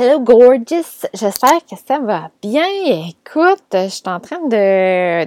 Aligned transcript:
Hello 0.00 0.20
gorgeous, 0.20 1.08
j'espère 1.12 1.58
que 1.68 1.74
ça 1.74 1.98
va 1.98 2.30
bien. 2.40 2.62
Écoute, 3.08 3.64
je 3.72 3.88
suis 3.88 4.02
en 4.06 4.20
train 4.20 4.38
de, 4.46 5.24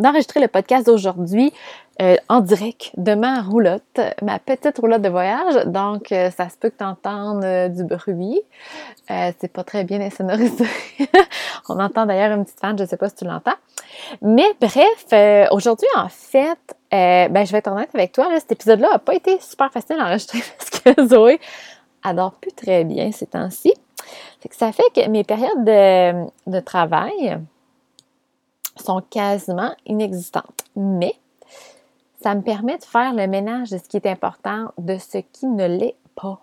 d'enregistrer 0.00 0.40
le 0.40 0.48
podcast 0.48 0.86
d'aujourd'hui 0.86 1.52
euh, 2.00 2.16
en 2.30 2.40
direct 2.40 2.92
de 2.96 3.14
ma 3.14 3.42
roulotte, 3.42 4.00
ma 4.22 4.38
petite 4.38 4.78
roulotte 4.78 5.02
de 5.02 5.10
voyage. 5.10 5.66
Donc, 5.66 6.12
euh, 6.12 6.30
ça 6.30 6.48
se 6.48 6.56
peut 6.56 6.70
que 6.70 6.78
tu 6.78 6.84
entendes 6.84 7.44
euh, 7.44 7.68
du 7.68 7.84
bruit. 7.84 8.40
c'est 9.06 9.52
pas 9.52 9.64
très 9.64 9.84
bien 9.84 10.00
insonorisé. 10.00 10.64
On 11.68 11.78
entend 11.78 12.06
d'ailleurs 12.06 12.34
une 12.38 12.46
petite 12.46 12.60
fan, 12.60 12.78
je 12.78 12.86
sais 12.86 12.96
pas 12.96 13.10
si 13.10 13.16
tu 13.16 13.26
l'entends. 13.26 13.58
Mais 14.22 14.46
bref, 14.62 15.50
aujourd'hui, 15.52 15.88
en 15.96 16.08
fait, 16.08 16.58
ben, 16.90 17.44
je 17.44 17.52
vais 17.52 17.58
être 17.58 17.70
honnête 17.70 17.90
avec 17.92 18.12
toi, 18.12 18.28
cet 18.38 18.52
épisode-là 18.52 18.92
n'a 18.92 18.98
pas 18.98 19.14
été 19.14 19.38
super 19.40 19.70
facile 19.70 19.96
à 20.00 20.06
enregistrer 20.06 20.40
parce 20.58 20.70
que 20.70 21.06
Zoé 21.06 21.38
adore 22.02 22.32
plus 22.40 22.52
très 22.52 22.84
bien 22.84 23.12
ces 23.12 23.26
temps-ci. 23.26 23.74
Ça 24.50 24.72
fait 24.72 24.90
que 24.94 25.08
mes 25.08 25.24
périodes 25.24 25.64
de, 25.64 26.60
travail 26.60 27.38
sont 28.76 29.02
quasiment 29.10 29.74
inexistantes. 29.86 30.64
Mais 30.76 31.14
ça 32.22 32.34
me 32.34 32.42
permet 32.42 32.78
de 32.78 32.84
faire 32.84 33.14
le 33.14 33.26
ménage 33.26 33.70
de 33.70 33.78
ce 33.78 33.84
qui 33.84 33.96
est 33.96 34.06
important, 34.06 34.72
de 34.78 34.98
ce 34.98 35.18
qui 35.18 35.46
ne 35.46 35.66
l'est 35.66 35.96
pas. 36.14 36.40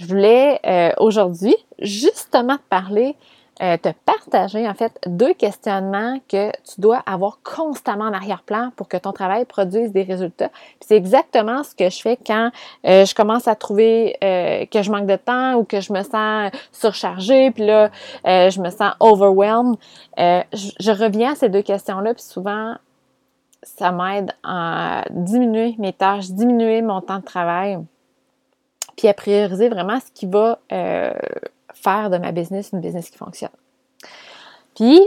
Je 0.00 0.06
voulais 0.06 0.60
euh, 0.66 0.92
aujourd'hui 0.98 1.56
justement 1.78 2.56
te 2.56 2.68
parler 2.68 3.16
euh, 3.62 3.78
te 3.78 3.88
partager 4.04 4.68
en 4.68 4.74
fait 4.74 5.00
deux 5.06 5.32
questionnements 5.32 6.18
que 6.28 6.50
tu 6.50 6.78
dois 6.78 7.02
avoir 7.06 7.38
constamment 7.42 8.04
en 8.04 8.12
arrière-plan 8.12 8.70
pour 8.76 8.86
que 8.86 8.98
ton 8.98 9.12
travail 9.12 9.46
produise 9.46 9.92
des 9.92 10.02
résultats. 10.02 10.50
C'est 10.82 10.94
exactement 10.94 11.62
ce 11.62 11.74
que 11.74 11.88
je 11.88 12.02
fais 12.02 12.18
quand 12.18 12.50
euh, 12.84 13.06
je 13.06 13.14
commence 13.14 13.48
à 13.48 13.54
trouver 13.54 14.18
euh, 14.22 14.66
que 14.66 14.82
je 14.82 14.90
manque 14.90 15.06
de 15.06 15.16
temps 15.16 15.54
ou 15.54 15.64
que 15.64 15.80
je 15.80 15.90
me 15.94 16.02
sens 16.02 16.50
surchargée, 16.70 17.50
puis 17.50 17.64
là 17.64 17.90
je 18.26 18.60
me 18.60 18.68
sens 18.68 18.92
overwhelmed. 19.00 19.76
Je, 20.18 20.70
je, 20.78 20.90
reviens 20.90 21.32
à 21.32 21.34
ces 21.34 21.48
deux 21.48 21.62
questions-là, 21.62 22.12
puis 22.12 22.24
souvent 22.24 22.74
ça 23.62 23.90
m'aide 23.90 24.32
à 24.44 25.04
diminuer 25.10 25.76
mes 25.78 25.94
tâches, 25.94 26.26
diminuer 26.26 26.82
mon 26.82 27.00
temps 27.00 27.20
de 27.20 27.24
travail, 27.24 27.78
puis 28.98 29.08
à 29.08 29.14
prioriser 29.14 29.70
vraiment 29.70 29.98
ce 29.98 30.12
qui 30.12 30.26
va 30.26 30.58
de 31.86 32.18
ma 32.18 32.32
business 32.32 32.70
une 32.72 32.80
business 32.80 33.10
qui 33.10 33.18
fonctionne. 33.18 33.50
Puis, 34.74 35.00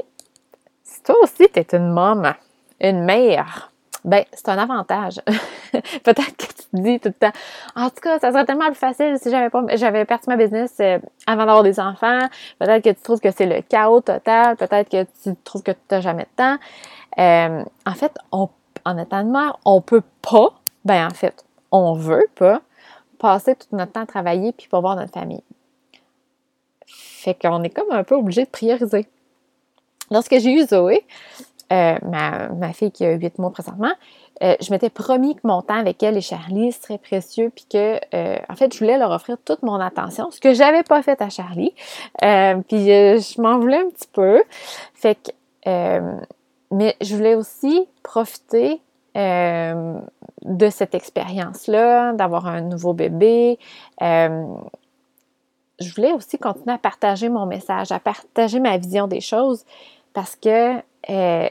si 0.84 1.04
toi 1.04 1.16
aussi, 1.24 1.48
tu 1.54 1.60
es 1.60 1.68
une 1.74 1.92
maman, 1.92 2.34
une 2.80 3.04
mère, 3.04 3.72
ben, 4.06 4.24
c'est 4.32 4.48
un 4.50 4.58
avantage. 4.58 5.20
Peut-être 5.72 6.38
que 6.38 6.46
tu 6.46 6.54
te 6.54 6.78
dis 6.78 7.00
tout 7.00 7.10
le 7.10 7.14
temps, 7.14 7.38
en 7.76 7.90
tout 7.90 8.00
cas, 8.02 8.18
ça 8.20 8.32
serait 8.32 8.46
tellement 8.46 8.68
plus 8.68 8.76
facile 8.76 9.18
si 9.22 9.30
j'avais 9.30 9.50
pas, 9.50 9.64
j'avais 9.76 10.06
perdu 10.06 10.24
ma 10.28 10.38
business 10.38 10.74
euh, 10.80 11.00
avant 11.28 11.46
d'avoir 11.46 11.64
des 11.64 11.80
enfants. 11.80 12.28
Peut-être 12.60 12.84
que 12.84 12.90
tu 12.90 13.02
trouves 13.02 13.20
que 13.20 13.32
c'est 13.32 13.46
le 13.46 13.62
chaos 13.62 14.02
total. 14.02 14.56
Peut-être 14.56 14.90
que 14.90 15.04
tu 15.24 15.36
trouves 15.44 15.64
que 15.64 15.72
tu 15.72 15.78
n'as 15.92 16.02
jamais 16.02 16.24
de 16.24 16.30
temps. 16.38 16.58
Euh, 17.18 17.64
en 17.86 17.94
fait, 17.94 18.14
en 18.32 18.98
étant 18.98 19.24
de 19.24 19.30
mère, 19.30 19.58
on 19.66 19.82
peut 19.82 20.04
pas, 20.22 20.54
ben, 20.86 21.08
en 21.08 21.14
fait, 21.14 21.44
on 21.72 21.94
veut 21.94 22.28
pas 22.36 22.62
passer 23.20 23.56
tout 23.56 23.68
notre 23.74 23.92
temps 23.92 24.04
à 24.04 24.06
travailler 24.06 24.54
puis 24.54 24.70
pas 24.70 24.80
voir 24.80 24.96
notre 24.96 25.12
famille. 25.12 25.44
Fait 27.30 27.48
qu'on 27.48 27.62
est 27.62 27.70
comme 27.70 27.92
un 27.92 28.04
peu 28.04 28.16
obligé 28.16 28.46
de 28.46 28.50
prioriser. 28.50 29.06
Lorsque 30.10 30.40
j'ai 30.40 30.52
eu 30.52 30.66
Zoé, 30.66 31.06
euh, 31.72 31.96
ma, 32.02 32.74
fille 32.74 32.92
qui 32.92 33.06
a 33.06 33.12
8 33.12 33.38
mois 33.38 33.52
présentement, 33.52 33.92
euh, 34.42 34.56
je 34.60 34.72
m'étais 34.72 34.90
promis 34.90 35.36
que 35.36 35.42
mon 35.44 35.62
temps 35.62 35.78
avec 35.78 36.02
elle 36.02 36.18
et 36.18 36.22
Charlie 36.22 36.72
serait 36.72 36.98
précieux, 36.98 37.52
puis 37.54 37.66
que, 37.72 38.00
euh, 38.16 38.40
en 38.50 38.56
fait, 38.56 38.74
je 38.74 38.80
voulais 38.80 38.98
leur 38.98 39.12
offrir 39.12 39.38
toute 39.46 39.62
mon 39.62 39.76
attention, 39.76 40.32
ce 40.32 40.40
que 40.40 40.56
j'avais 40.56 40.82
pas 40.82 41.04
fait 41.04 41.22
à 41.22 41.30
Charlie. 41.30 41.76
puis 42.20 42.86
je 42.88 43.42
m'en 43.42 43.60
voulais 43.60 43.78
un 43.78 43.90
petit 43.90 44.10
peu. 44.12 44.42
Fait 44.96 45.16
que, 45.16 46.00
mais 46.72 46.96
je 47.00 47.16
voulais 47.16 47.36
aussi 47.36 47.88
profiter 48.02 48.82
de 49.16 50.70
cette 50.72 50.96
expérience-là, 50.96 52.14
d'avoir 52.14 52.48
un 52.48 52.62
nouveau 52.62 52.94
bébé 52.94 53.60
je 55.80 55.94
voulais 55.94 56.14
aussi 56.14 56.38
continuer 56.38 56.74
à 56.74 56.78
partager 56.78 57.30
mon 57.30 57.46
message, 57.46 57.92
à 57.92 58.00
partager 58.00 58.60
ma 58.60 58.78
vision 58.78 59.08
des 59.08 59.22
choses 59.22 59.66
parce 60.14 60.36
que 60.36 60.78
euh, 61.10 61.50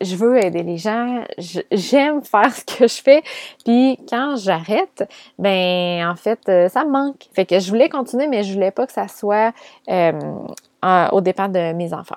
je 0.00 0.16
veux 0.16 0.42
aider 0.42 0.62
les 0.62 0.78
gens, 0.78 1.22
j'aime 1.70 2.22
faire 2.22 2.54
ce 2.54 2.64
que 2.64 2.88
je 2.88 3.02
fais, 3.02 3.22
puis 3.64 3.98
quand 4.08 4.36
j'arrête, 4.36 5.08
ben 5.38 6.08
en 6.08 6.16
fait, 6.16 6.40
euh, 6.48 6.68
ça 6.68 6.84
me 6.84 6.90
manque. 6.90 7.28
Fait 7.32 7.44
que 7.44 7.58
je 7.58 7.68
voulais 7.68 7.88
continuer, 7.88 8.26
mais 8.26 8.42
je 8.42 8.52
voulais 8.52 8.70
pas 8.70 8.86
que 8.86 8.92
ça 8.92 9.08
soit 9.08 9.52
euh, 9.88 10.12
au 11.12 11.20
dépend 11.20 11.48
de 11.48 11.72
mes 11.72 11.92
enfants. 11.92 12.16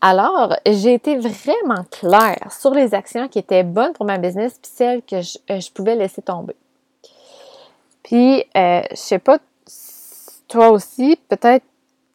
Alors, 0.00 0.54
j'ai 0.64 0.94
été 0.94 1.16
vraiment 1.16 1.84
claire 1.90 2.52
sur 2.52 2.72
les 2.72 2.94
actions 2.94 3.26
qui 3.26 3.40
étaient 3.40 3.64
bonnes 3.64 3.92
pour 3.92 4.06
ma 4.06 4.18
business, 4.18 4.58
puis 4.62 4.70
celles 4.72 5.02
que 5.02 5.20
je 5.22 5.72
pouvais 5.72 5.96
laisser 5.96 6.22
tomber. 6.22 6.54
Puis, 8.08 8.42
euh, 8.56 8.80
je 8.90 8.96
sais 8.96 9.18
pas, 9.18 9.38
toi 10.48 10.70
aussi, 10.70 11.18
peut-être 11.28 11.64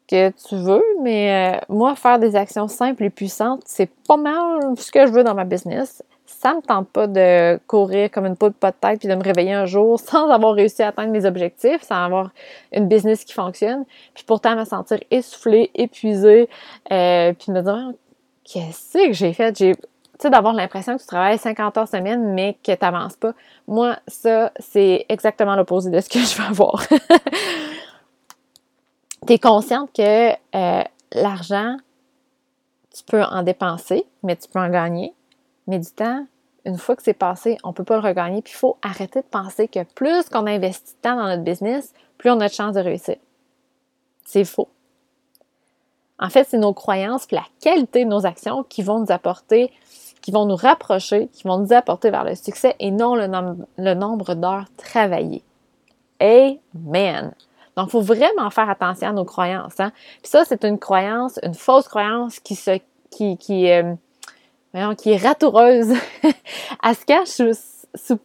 que 0.10 0.32
tu 0.32 0.56
veux, 0.56 0.84
mais 1.04 1.54
euh, 1.54 1.60
moi, 1.70 1.96
faire 1.96 2.18
des 2.18 2.36
actions 2.36 2.68
simples 2.68 3.04
et 3.04 3.12
puissantes, 3.12 3.62
c'est 3.66 3.92
pas 4.08 4.18
mal 4.18 4.76
ce 4.76 4.92
que 4.92 5.06
je 5.06 5.12
veux 5.12 5.24
dans 5.24 5.36
ma 5.36 5.44
business. 5.44 6.02
Ça 6.26 6.56
me 6.56 6.62
tente 6.62 6.90
pas 6.90 7.06
de 7.06 7.60
courir 7.68 8.10
comme 8.10 8.26
une 8.26 8.36
poule 8.36 8.54
pas 8.54 8.72
de 8.72 8.76
tête 8.82 9.02
puis 9.02 9.08
de 9.08 9.14
me 9.14 9.22
réveiller 9.22 9.54
un 9.54 9.68
jour 9.68 10.00
sans 10.04 10.32
avoir 10.32 10.56
réussi 10.56 10.82
à 10.82 10.88
atteindre 10.88 11.12
mes 11.12 11.26
objectifs, 11.26 11.84
sans 11.84 12.06
avoir 12.06 12.32
une 12.72 12.88
business 12.88 13.24
qui 13.24 13.34
fonctionne, 13.34 13.86
puis 14.16 14.24
pourtant 14.26 14.56
me 14.56 14.66
sentir 14.66 14.98
essoufflée, 15.12 15.70
épuisée, 15.76 16.50
euh, 16.92 17.34
puis 17.34 17.52
me 17.52 17.62
dire 17.62 17.92
qu'est-ce 18.46 19.10
que 19.10 19.14
j'ai 19.14 19.34
fait? 19.34 19.56
J'ai 19.56 19.76
sais, 20.20 20.30
d'avoir 20.30 20.54
l'impression 20.54 20.96
que 20.96 21.02
tu 21.02 21.08
travailles 21.08 21.38
50 21.38 21.78
heures 21.78 21.88
semaine, 21.88 22.34
mais 22.34 22.58
que 22.64 22.72
tu 22.72 22.78
n'avances 22.82 23.16
pas. 23.16 23.34
Moi, 23.68 23.98
ça, 24.08 24.52
c'est 24.60 25.06
exactement 25.10 25.56
l'opposé 25.56 25.90
de 25.90 26.00
ce 26.00 26.10
que 26.10 26.20
je 26.26 26.36
veux 26.36 26.48
avoir. 26.48 26.86
tu 29.28 29.34
es 29.34 29.40
consciente 29.40 29.92
que 29.94 30.32
euh, 30.32 30.84
l'argent, 31.14 31.78
tu 32.96 33.04
peux 33.04 33.24
en 33.24 33.44
dépenser, 33.44 34.06
mais 34.22 34.36
tu 34.36 34.48
peux 34.48 34.60
en 34.60 34.70
gagner. 34.70 35.14
Mais 35.68 35.80
du 35.80 35.90
temps, 35.92 36.26
une 36.66 36.78
fois 36.78 36.96
que 36.96 37.04
c'est 37.04 37.14
passé, 37.14 37.58
on 37.64 37.70
ne 37.70 37.74
peut 37.74 37.84
pas 37.84 37.96
le 37.96 38.08
regagner. 38.08 38.42
Puis 38.42 38.54
il 38.54 38.58
faut 38.58 38.78
arrêter 38.82 39.22
de 39.22 39.26
penser 39.26 39.68
que 39.68 39.84
plus 39.96 40.30
qu'on 40.30 40.48
investit 40.48 40.94
de 40.94 41.02
temps 41.02 41.16
dans 41.16 41.28
notre 41.28 41.44
business, 41.44 41.94
plus 42.18 42.30
on 42.30 42.40
a 42.40 42.48
de 42.48 42.54
chances 42.54 42.76
de 42.76 42.82
réussir. 42.82 43.16
C'est 44.26 44.46
faux. 44.46 44.70
En 46.20 46.30
fait, 46.30 46.46
c'est 46.48 46.58
nos 46.58 46.74
croyances 46.74 47.26
et 47.32 47.36
la 47.36 47.46
qualité 47.60 48.06
de 48.06 48.10
nos 48.10 48.26
actions 48.26 48.64
qui 48.64 48.82
vont 48.82 49.00
nous 49.00 49.12
apporter 49.12 49.72
qui 50.24 50.32
vont 50.32 50.46
nous 50.46 50.56
rapprocher, 50.56 51.28
qui 51.34 51.44
vont 51.44 51.60
nous 51.60 51.74
apporter 51.74 52.10
vers 52.10 52.24
le 52.24 52.34
succès 52.34 52.76
et 52.80 52.92
non 52.92 53.14
le, 53.16 53.94
nombre 53.94 54.34
d'heures 54.36 54.66
travaillées. 54.78 55.44
Amen. 56.22 57.34
Donc, 57.76 57.88
il 57.88 57.92
faut 57.92 58.02
vraiment 58.02 58.50
faire 58.50 58.70
attention 58.70 59.10
à 59.10 59.12
nos 59.12 59.26
croyances. 59.26 59.80
Hein? 59.80 59.92
Puis 60.22 60.32
ça, 60.32 60.46
c'est 60.46 60.64
une 60.64 60.80
croyance, 60.80 61.40
une 61.44 61.54
fausse 61.54 61.90
croyance 61.90 62.40
qui 62.40 62.56
se, 62.56 62.80
qui, 63.12 63.36
qui, 63.38 63.70
euh, 63.70 63.96
qui 64.98 65.12
est 65.12 65.18
ratoureuse. 65.18 65.94
Elle 66.84 66.96
se 66.96 67.06
cache 67.06 67.56
sous, 67.96 68.20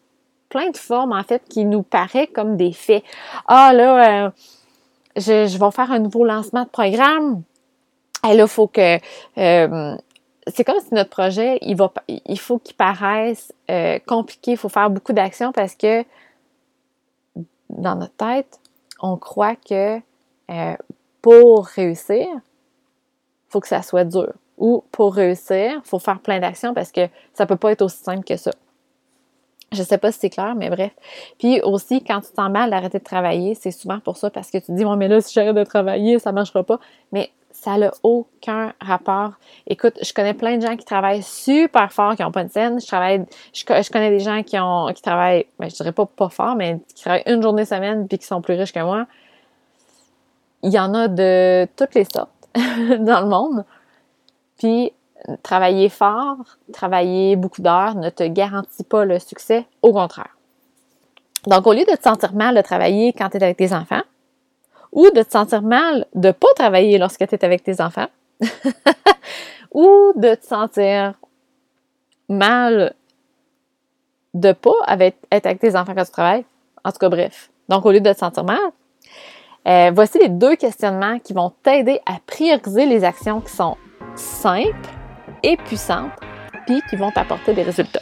plein 0.48 0.70
de 0.70 0.76
formes, 0.76 1.12
en 1.12 1.22
fait, 1.24 1.42
qui 1.48 1.64
nous 1.64 1.82
paraît 1.82 2.28
comme 2.28 2.56
des 2.56 2.72
faits. 2.72 3.02
Ah, 3.48 3.72
là, 3.74 4.26
euh, 4.26 4.30
je, 5.16 5.46
je, 5.46 5.58
vais 5.58 5.70
faire 5.72 5.90
un 5.90 5.98
nouveau 5.98 6.24
lancement 6.24 6.62
de 6.62 6.68
programme. 6.68 7.42
Et 8.24 8.34
là, 8.36 8.44
il 8.44 8.48
faut 8.48 8.68
que 8.68 8.98
euh, 9.38 9.96
c'est 10.54 10.64
comme 10.64 10.80
si 10.80 10.94
notre 10.94 11.10
projet, 11.10 11.58
il, 11.62 11.76
va, 11.76 11.92
il 12.08 12.38
faut 12.38 12.58
qu'il 12.58 12.76
paraisse 12.76 13.52
euh, 13.70 13.98
compliqué, 14.06 14.52
il 14.52 14.56
faut 14.56 14.68
faire 14.68 14.90
beaucoup 14.90 15.12
d'actions 15.12 15.52
parce 15.52 15.74
que 15.74 16.04
dans 17.70 17.96
notre 17.96 18.14
tête, 18.14 18.60
on 19.00 19.16
croit 19.16 19.56
que 19.56 20.00
euh, 20.50 20.76
pour 21.22 21.66
réussir, 21.66 22.26
il 22.26 23.50
faut 23.50 23.60
que 23.60 23.68
ça 23.68 23.82
soit 23.82 24.04
dur. 24.04 24.32
Ou 24.56 24.82
pour 24.90 25.14
réussir, 25.14 25.80
il 25.84 25.88
faut 25.88 25.98
faire 25.98 26.20
plein 26.20 26.40
d'actions 26.40 26.74
parce 26.74 26.90
que 26.90 27.06
ça 27.32 27.44
ne 27.44 27.48
peut 27.48 27.56
pas 27.56 27.72
être 27.72 27.82
aussi 27.82 28.02
simple 28.02 28.24
que 28.24 28.36
ça. 28.36 28.50
Je 29.70 29.82
sais 29.82 29.98
pas 29.98 30.10
si 30.10 30.18
c'est 30.20 30.30
clair, 30.30 30.54
mais 30.56 30.70
bref. 30.70 30.92
Puis 31.38 31.60
aussi, 31.60 32.02
quand 32.02 32.20
tu 32.22 32.50
mal 32.50 32.70
d'arrêter 32.70 32.98
de 32.98 33.04
travailler, 33.04 33.54
c'est 33.54 33.70
souvent 33.70 34.00
pour 34.00 34.16
ça 34.16 34.30
parce 34.30 34.50
que 34.50 34.58
tu 34.58 34.66
te 34.66 34.72
dis, 34.72 34.84
bon, 34.84 34.96
mais 34.96 35.08
là, 35.08 35.20
si 35.20 35.32
j'arrête 35.32 35.54
de 35.54 35.64
travailler, 35.64 36.18
ça 36.18 36.30
ne 36.30 36.36
marchera 36.36 36.64
pas. 36.64 36.80
Mais 37.12 37.30
ça 37.50 37.76
n'a 37.76 37.90
aucun 38.02 38.72
rapport. 38.80 39.32
Écoute, 39.66 39.98
je 40.02 40.12
connais 40.12 40.34
plein 40.34 40.56
de 40.56 40.66
gens 40.66 40.76
qui 40.76 40.84
travaillent 40.84 41.22
super 41.22 41.92
fort, 41.92 42.14
qui 42.14 42.22
n'ont 42.22 42.30
pas 42.30 42.44
de 42.44 42.50
scène. 42.50 42.80
Je 42.80 42.86
travaille, 42.86 43.24
je, 43.52 43.64
connais 43.90 44.10
des 44.10 44.20
gens 44.20 44.42
qui 44.42 44.58
ont, 44.58 44.92
qui 44.94 45.02
travaillent, 45.02 45.46
ben, 45.58 45.68
je 45.68 45.74
dirais 45.74 45.92
pas 45.92 46.06
pas 46.06 46.28
fort, 46.28 46.54
mais 46.54 46.78
qui 46.94 47.02
travaillent 47.02 47.24
une 47.26 47.42
journée 47.42 47.64
semaine 47.64 48.06
puis 48.06 48.18
qui 48.18 48.26
sont 48.26 48.40
plus 48.40 48.54
riches 48.54 48.72
que 48.72 48.80
moi. 48.80 49.06
Il 50.62 50.72
y 50.72 50.78
en 50.78 50.94
a 50.94 51.08
de 51.08 51.66
toutes 51.76 51.94
les 51.94 52.04
sortes 52.04 52.30
dans 52.54 53.20
le 53.20 53.28
monde. 53.28 53.64
Puis, 54.58 54.92
travailler 55.42 55.88
fort, 55.88 56.36
travailler 56.72 57.36
beaucoup 57.36 57.62
d'heures 57.62 57.94
ne 57.94 58.10
te 58.10 58.24
garantit 58.24 58.84
pas 58.84 59.04
le 59.04 59.18
succès, 59.18 59.66
au 59.82 59.92
contraire. 59.92 60.36
Donc, 61.46 61.66
au 61.66 61.72
lieu 61.72 61.84
de 61.84 61.96
te 61.96 62.02
sentir 62.02 62.34
mal 62.34 62.54
de 62.56 62.60
travailler 62.60 63.12
quand 63.12 63.30
tu 63.30 63.38
es 63.38 63.42
avec 63.42 63.56
tes 63.56 63.72
enfants, 63.72 64.02
ou 64.92 65.10
de 65.10 65.22
te 65.22 65.30
sentir 65.30 65.62
mal 65.62 66.06
de 66.14 66.30
pas 66.30 66.48
travailler 66.54 66.98
lorsque 66.98 67.26
tu 67.26 67.34
es 67.34 67.44
avec 67.44 67.62
tes 67.62 67.80
enfants, 67.80 68.08
ou 69.72 70.12
de 70.16 70.34
te 70.34 70.46
sentir 70.46 71.14
mal 72.28 72.94
de 74.34 74.52
pas 74.52 74.96
être 75.30 75.46
avec 75.46 75.60
tes 75.60 75.76
enfants 75.76 75.94
quand 75.94 76.04
tu 76.04 76.12
travailles. 76.12 76.44
En 76.84 76.92
tout 76.92 76.98
cas, 76.98 77.08
bref. 77.08 77.50
Donc, 77.68 77.84
au 77.84 77.92
lieu 77.92 78.00
de 78.00 78.12
te 78.12 78.18
sentir 78.18 78.44
mal, 78.44 78.58
euh, 79.66 79.90
voici 79.94 80.18
les 80.18 80.28
deux 80.28 80.56
questionnements 80.56 81.18
qui 81.18 81.32
vont 81.32 81.52
t'aider 81.62 82.00
à 82.06 82.18
prioriser 82.26 82.86
les 82.86 83.04
actions 83.04 83.40
qui 83.40 83.52
sont 83.52 83.76
simples 84.14 84.72
et 85.42 85.56
puissantes, 85.56 86.12
puis 86.66 86.80
qui 86.88 86.96
vont 86.96 87.10
t'apporter 87.10 87.52
des 87.52 87.62
résultats. 87.62 88.00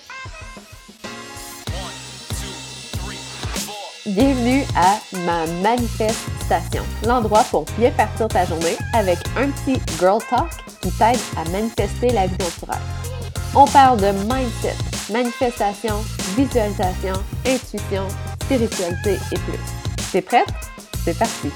Bienvenue 4.14 4.62
à 4.76 5.00
ma 5.26 5.46
manifestation, 5.62 6.84
l'endroit 7.04 7.42
pour 7.50 7.64
bien 7.76 7.90
partir 7.90 8.28
ta 8.28 8.44
journée 8.44 8.76
avec 8.94 9.18
un 9.36 9.50
petit 9.50 9.80
girl 9.98 10.20
talk 10.30 10.48
qui 10.80 10.92
t'aide 10.92 11.18
à 11.36 11.42
manifester 11.50 12.10
la 12.10 12.28
vie 12.28 12.38
naturelle. 12.38 12.80
On 13.56 13.64
parle 13.64 13.98
de 13.98 14.12
mindset, 14.32 14.76
manifestation, 15.12 15.96
visualisation, 16.36 17.14
intuition, 17.44 18.06
spiritualité 18.42 19.18
et 19.32 19.38
plus. 19.40 20.12
T'es 20.12 20.22
prête? 20.22 20.54
C'est 21.04 21.18
parti! 21.18 21.50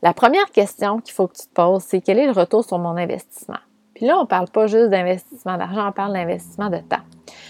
La 0.00 0.14
première 0.14 0.50
question 0.50 0.98
qu'il 1.00 1.12
faut 1.12 1.28
que 1.28 1.36
tu 1.36 1.46
te 1.46 1.52
poses, 1.52 1.82
c'est 1.86 2.00
quel 2.00 2.18
est 2.18 2.26
le 2.26 2.32
retour 2.32 2.64
sur 2.64 2.78
mon 2.78 2.96
investissement? 2.96 3.58
Puis 3.96 4.04
là, 4.04 4.18
on 4.18 4.22
ne 4.22 4.26
parle 4.26 4.48
pas 4.48 4.66
juste 4.66 4.90
d'investissement 4.90 5.56
d'argent, 5.56 5.88
on 5.88 5.92
parle 5.92 6.12
d'investissement 6.12 6.68
de 6.68 6.76
temps. 6.76 7.00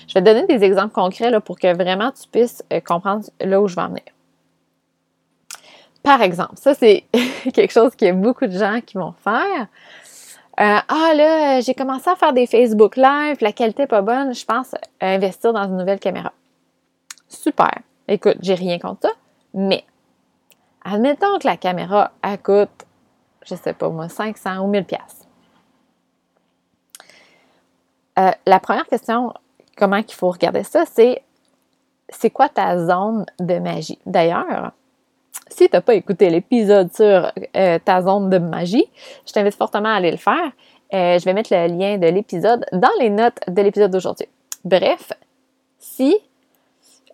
Je 0.06 0.14
vais 0.14 0.20
te 0.20 0.26
donner 0.26 0.46
des 0.46 0.62
exemples 0.62 0.94
concrets 0.94 1.28
là, 1.28 1.40
pour 1.40 1.58
que 1.58 1.74
vraiment 1.74 2.12
tu 2.12 2.28
puisses 2.28 2.62
euh, 2.72 2.78
comprendre 2.78 3.24
là 3.40 3.60
où 3.60 3.66
je 3.66 3.74
vais 3.74 3.82
en 3.82 3.88
venir. 3.88 4.04
Par 6.04 6.22
exemple, 6.22 6.52
ça 6.54 6.74
c'est 6.74 7.02
quelque 7.52 7.72
chose 7.72 7.96
qu'il 7.96 8.06
y 8.06 8.10
a 8.12 8.14
beaucoup 8.14 8.46
de 8.46 8.56
gens 8.56 8.80
qui 8.80 8.96
vont 8.96 9.12
faire. 9.24 9.66
Euh, 10.60 10.78
ah 10.88 11.12
là, 11.16 11.60
j'ai 11.62 11.74
commencé 11.74 12.08
à 12.08 12.14
faire 12.14 12.32
des 12.32 12.46
Facebook 12.46 12.94
Live, 12.96 13.38
la 13.40 13.50
qualité 13.50 13.82
n'est 13.82 13.88
pas 13.88 14.02
bonne, 14.02 14.32
je 14.32 14.44
pense 14.44 14.72
investir 15.00 15.52
dans 15.52 15.64
une 15.64 15.78
nouvelle 15.78 15.98
caméra. 15.98 16.32
Super. 17.26 17.72
Écoute, 18.06 18.36
j'ai 18.40 18.54
rien 18.54 18.78
contre 18.78 19.08
ça, 19.08 19.14
mais 19.52 19.84
admettons 20.84 21.40
que 21.40 21.48
la 21.48 21.56
caméra, 21.56 22.12
elle 22.22 22.38
coûte, 22.38 22.86
je 23.44 23.56
sais 23.56 23.72
pas 23.72 23.88
moi, 23.88 24.08
500 24.08 24.60
ou 24.60 24.68
1000 24.68 24.84
pièces. 24.84 25.25
Euh, 28.18 28.30
la 28.46 28.60
première 28.60 28.86
question, 28.86 29.32
comment 29.76 30.02
qu'il 30.02 30.14
faut 30.14 30.30
regarder 30.30 30.64
ça, 30.64 30.84
c'est 30.90 31.22
c'est 32.08 32.30
quoi 32.30 32.48
ta 32.48 32.78
zone 32.78 33.26
de 33.40 33.58
magie? 33.58 33.98
D'ailleurs, 34.06 34.72
si 35.48 35.68
tu 35.68 35.74
n'as 35.74 35.80
pas 35.80 35.94
écouté 35.94 36.30
l'épisode 36.30 36.94
sur 36.94 37.32
euh, 37.56 37.78
ta 37.84 38.02
zone 38.02 38.30
de 38.30 38.38
magie, 38.38 38.86
je 39.26 39.32
t'invite 39.32 39.56
fortement 39.56 39.88
à 39.88 39.94
aller 39.94 40.12
le 40.12 40.16
faire. 40.16 40.52
Euh, 40.94 41.18
je 41.18 41.24
vais 41.24 41.32
mettre 41.34 41.52
le 41.52 41.66
lien 41.66 41.98
de 41.98 42.06
l'épisode 42.06 42.64
dans 42.72 42.92
les 43.00 43.10
notes 43.10 43.40
de 43.48 43.60
l'épisode 43.60 43.90
d'aujourd'hui. 43.90 44.28
Bref, 44.64 45.12
si 45.78 46.16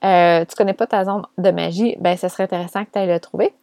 tu 0.03 0.57
connais 0.57 0.75
pas 0.75 0.87
ta 0.87 1.05
zone 1.05 1.23
de 1.39 1.51
magie, 1.53 1.97
ben 2.01 2.17
ce 2.17 2.29
serait 2.29 2.43
intéressant 2.43 2.85
que 2.85 2.91
tu 2.93 2.99
ailles 2.99 3.09
le 3.09 3.21
trouver. 3.21 3.55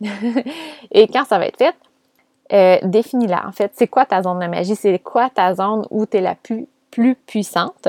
Et 0.92 1.08
quand 1.08 1.26
ça 1.26 1.38
va 1.38 1.46
être 1.48 1.58
fait, 1.58 2.82
définis-la. 2.88 3.46
En 3.46 3.52
fait, 3.52 3.72
c'est 3.76 3.88
quoi 3.88 4.06
ta 4.06 4.24
zone 4.24 4.40
de 4.40 4.48
magie? 4.48 4.76
C'est 4.76 4.98
quoi 5.00 5.30
ta 5.30 5.54
zone 5.54 5.86
où 5.92 6.06
tu 6.06 6.18
es 6.18 6.22
la 6.22 6.36
plus, 6.36 6.66
puissante? 7.26 7.88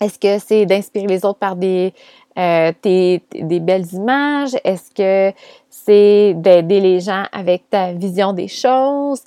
Est-ce 0.00 0.18
que 0.18 0.38
c'est 0.38 0.66
d'inspirer 0.66 1.06
les 1.06 1.24
autres 1.24 1.38
par 1.38 1.56
des, 1.56 1.92
euh, 2.38 2.72
des 2.82 3.60
belles 3.60 3.92
images? 3.92 4.56
Est-ce 4.64 4.90
que 4.92 5.36
c'est 5.68 6.34
d'aider 6.34 6.80
les 6.80 7.00
gens 7.00 7.24
avec 7.32 7.68
ta 7.68 7.92
vision 7.92 8.32
des 8.32 8.48
choses? 8.48 9.22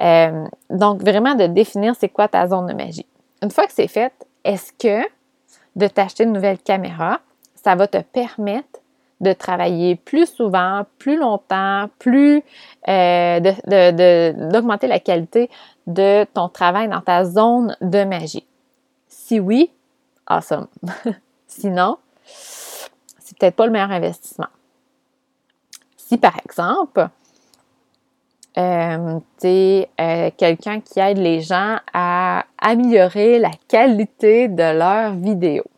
Euh, 0.00 0.46
donc, 0.70 1.02
vraiment 1.02 1.34
de 1.34 1.46
définir 1.46 1.94
c'est 1.98 2.08
quoi 2.08 2.28
ta 2.28 2.46
zone 2.48 2.66
de 2.66 2.72
magie. 2.72 3.06
Une 3.42 3.50
fois 3.50 3.66
que 3.66 3.72
c'est 3.72 3.88
fait, 3.88 4.12
est-ce 4.44 4.72
que 4.72 5.06
de 5.76 5.86
t'acheter 5.86 6.24
une 6.24 6.32
nouvelle 6.32 6.58
caméra, 6.58 7.20
ça 7.54 7.74
va 7.74 7.86
te 7.86 7.98
permettre 7.98 8.80
de 9.20 9.32
travailler 9.32 9.96
plus 9.96 10.26
souvent, 10.26 10.86
plus 10.98 11.16
longtemps, 11.16 11.88
plus 11.98 12.42
euh, 12.88 13.40
d'augmenter 13.40 14.86
la 14.86 15.00
qualité 15.00 15.50
de 15.86 16.24
ton 16.34 16.48
travail 16.48 16.88
dans 16.88 17.00
ta 17.00 17.24
zone 17.24 17.76
de 17.80 18.04
magie. 18.04 18.46
Si 19.08 19.40
oui, 19.40 19.70
awesome. 20.26 20.68
Sinon, 21.46 21.98
c'est 22.24 23.36
peut-être 23.38 23.56
pas 23.56 23.66
le 23.66 23.72
meilleur 23.72 23.90
investissement. 23.90 24.48
Si 25.96 26.16
par 26.16 26.36
exemple, 26.44 27.08
euh, 28.56 29.18
tu 29.40 29.46
es 29.46 29.88
euh, 30.00 30.30
quelqu'un 30.36 30.80
qui 30.80 31.00
aide 31.00 31.18
les 31.18 31.40
gens 31.40 31.78
à 31.92 32.44
améliorer 32.58 33.38
la 33.38 33.50
qualité 33.68 34.48
de 34.48 34.78
leurs 34.78 35.14
vidéos, 35.14 35.70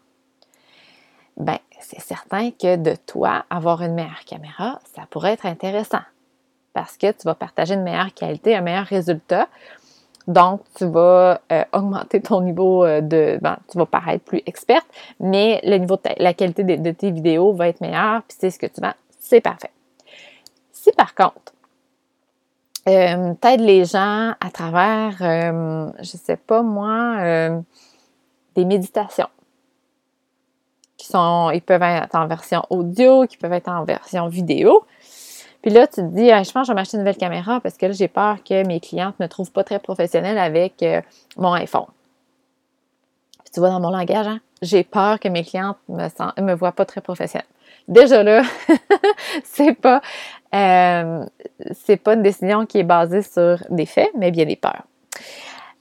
ben 1.36 1.58
c'est 1.90 2.00
certain 2.00 2.52
que 2.52 2.76
de 2.76 2.94
toi, 3.06 3.44
avoir 3.50 3.82
une 3.82 3.94
meilleure 3.94 4.24
caméra, 4.24 4.78
ça 4.94 5.02
pourrait 5.10 5.32
être 5.32 5.46
intéressant 5.46 6.02
parce 6.72 6.96
que 6.96 7.10
tu 7.10 7.24
vas 7.24 7.34
partager 7.34 7.74
une 7.74 7.82
meilleure 7.82 8.14
qualité, 8.14 8.54
un 8.54 8.60
meilleur 8.60 8.86
résultat. 8.86 9.48
Donc, 10.28 10.60
tu 10.76 10.86
vas 10.86 11.40
euh, 11.50 11.64
augmenter 11.72 12.20
ton 12.20 12.42
niveau 12.42 12.84
euh, 12.84 13.00
de. 13.00 13.38
Ben, 13.42 13.56
tu 13.68 13.78
vas 13.78 13.86
paraître 13.86 14.24
plus 14.24 14.40
experte, 14.46 14.86
mais 15.18 15.60
le 15.64 15.78
niveau 15.78 15.96
de 15.96 16.10
la 16.18 16.32
qualité 16.32 16.62
de, 16.62 16.90
tes 16.92 17.10
vidéos 17.10 17.52
va 17.52 17.68
être 17.68 17.80
meilleur, 17.80 18.22
puis 18.22 18.36
c'est 18.38 18.50
ce 18.50 18.58
que 18.58 18.66
tu 18.66 18.80
vas, 18.80 18.94
c'est 19.18 19.40
parfait. 19.40 19.72
Si 20.70 20.92
par 20.92 21.14
contre, 21.16 21.52
euh, 22.88 23.34
t'aides 23.40 23.60
les 23.60 23.84
gens 23.84 24.34
à 24.40 24.50
travers, 24.52 25.16
euh, 25.22 25.90
je 25.98 26.16
sais 26.16 26.36
pas 26.36 26.62
moi, 26.62 27.60
des 28.54 28.64
méditations, 28.64 29.28
sont, 31.04 31.50
ils 31.50 31.62
peuvent 31.62 31.82
être 31.82 32.14
en 32.14 32.26
version 32.26 32.62
audio, 32.70 33.26
qui 33.26 33.36
peuvent 33.36 33.52
être 33.52 33.68
en 33.68 33.84
version 33.84 34.28
vidéo. 34.28 34.84
Puis 35.62 35.70
là, 35.70 35.86
tu 35.86 35.96
te 35.96 36.00
dis, 36.00 36.28
je 36.28 36.52
pense 36.52 36.62
que 36.62 36.62
je 36.64 36.68
vais 36.68 36.74
m'acheter 36.74 36.96
une 36.96 37.02
nouvelle 37.02 37.16
caméra 37.16 37.60
parce 37.60 37.76
que 37.76 37.86
là, 37.86 37.92
j'ai 37.92 38.08
peur 38.08 38.42
que 38.42 38.66
mes 38.66 38.80
clientes 38.80 39.14
ne 39.20 39.24
me 39.24 39.28
trouvent 39.28 39.52
pas 39.52 39.64
très 39.64 39.78
professionnelle 39.78 40.38
avec 40.38 40.82
euh, 40.82 41.02
mon 41.36 41.52
iPhone. 41.52 41.86
Puis 43.44 43.52
tu 43.52 43.60
vois 43.60 43.70
dans 43.70 43.80
mon 43.80 43.90
langage, 43.90 44.26
hein, 44.26 44.40
j'ai 44.62 44.84
peur 44.84 45.20
que 45.20 45.28
mes 45.28 45.44
clientes 45.44 45.76
me, 45.88 46.40
me 46.40 46.54
voient 46.54 46.72
pas 46.72 46.86
très 46.86 47.00
professionnelle. 47.00 47.46
Déjà 47.88 48.22
là, 48.22 48.42
c'est 49.44 49.74
pas, 49.74 50.00
euh, 50.54 51.26
c'est 51.72 51.96
pas 51.96 52.14
une 52.14 52.22
décision 52.22 52.64
qui 52.64 52.78
est 52.78 52.84
basée 52.84 53.22
sur 53.22 53.58
des 53.68 53.86
faits, 53.86 54.10
mais 54.16 54.30
bien 54.30 54.46
des 54.46 54.56
peurs. 54.56 54.84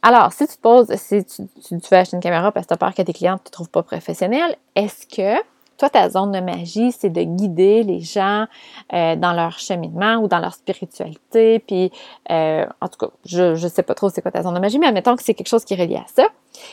Alors, 0.02 0.32
si 0.32 0.48
tu 0.48 0.56
te 0.56 0.62
poses, 0.62 0.94
si 0.96 1.26
tu, 1.26 1.44
veux 1.72 1.98
acheter 1.98 2.16
une 2.16 2.22
caméra 2.22 2.52
parce 2.52 2.66
que 2.66 2.70
tu 2.70 2.74
as 2.74 2.78
peur 2.78 2.94
que 2.94 3.02
tes 3.02 3.14
clients 3.14 3.34
ne 3.34 3.40
te 3.40 3.52
trouvent 3.52 3.70
pas 3.70 3.84
professionnel, 3.84 4.56
est-ce 4.76 5.06
que 5.06 5.42
toi, 5.78 5.90
ta 5.90 6.10
zone 6.10 6.34
de 6.34 6.40
magie, 6.40 6.92
c'est 6.92 7.10
de 7.10 7.22
guider 7.24 7.84
les 7.84 8.02
gens 8.02 8.46
euh, 8.94 9.16
dans 9.16 9.32
leur 9.32 9.60
cheminement 9.60 10.16
ou 10.18 10.28
dans 10.28 10.40
leur 10.40 10.54
spiritualité? 10.54 11.60
Puis, 11.60 11.92
euh, 12.32 12.66
en 12.82 12.88
tout 12.88 12.98
cas, 12.98 13.14
je 13.26 13.52
ne 13.52 13.70
sais 13.70 13.84
pas 13.84 13.94
trop 13.94 14.10
c'est 14.10 14.22
quoi 14.22 14.32
ta 14.32 14.44
zone 14.44 14.54
de 14.54 14.60
magie, 14.60 14.78
mais 14.78 14.88
admettons 14.88 15.16
que 15.16 15.24
c'est 15.24 15.34
quelque 15.34 15.48
chose 15.48 15.64
qui 15.64 15.74
est 15.74 15.82
relié 15.82 15.96
à 15.96 16.06
ça. 16.14 16.28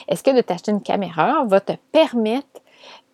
Est-ce 0.08 0.22
que 0.22 0.34
de 0.34 0.40
t'acheter 0.40 0.72
une 0.72 0.82
caméra 0.82 1.44
va 1.46 1.60
te 1.60 1.72
permettre 1.92 2.60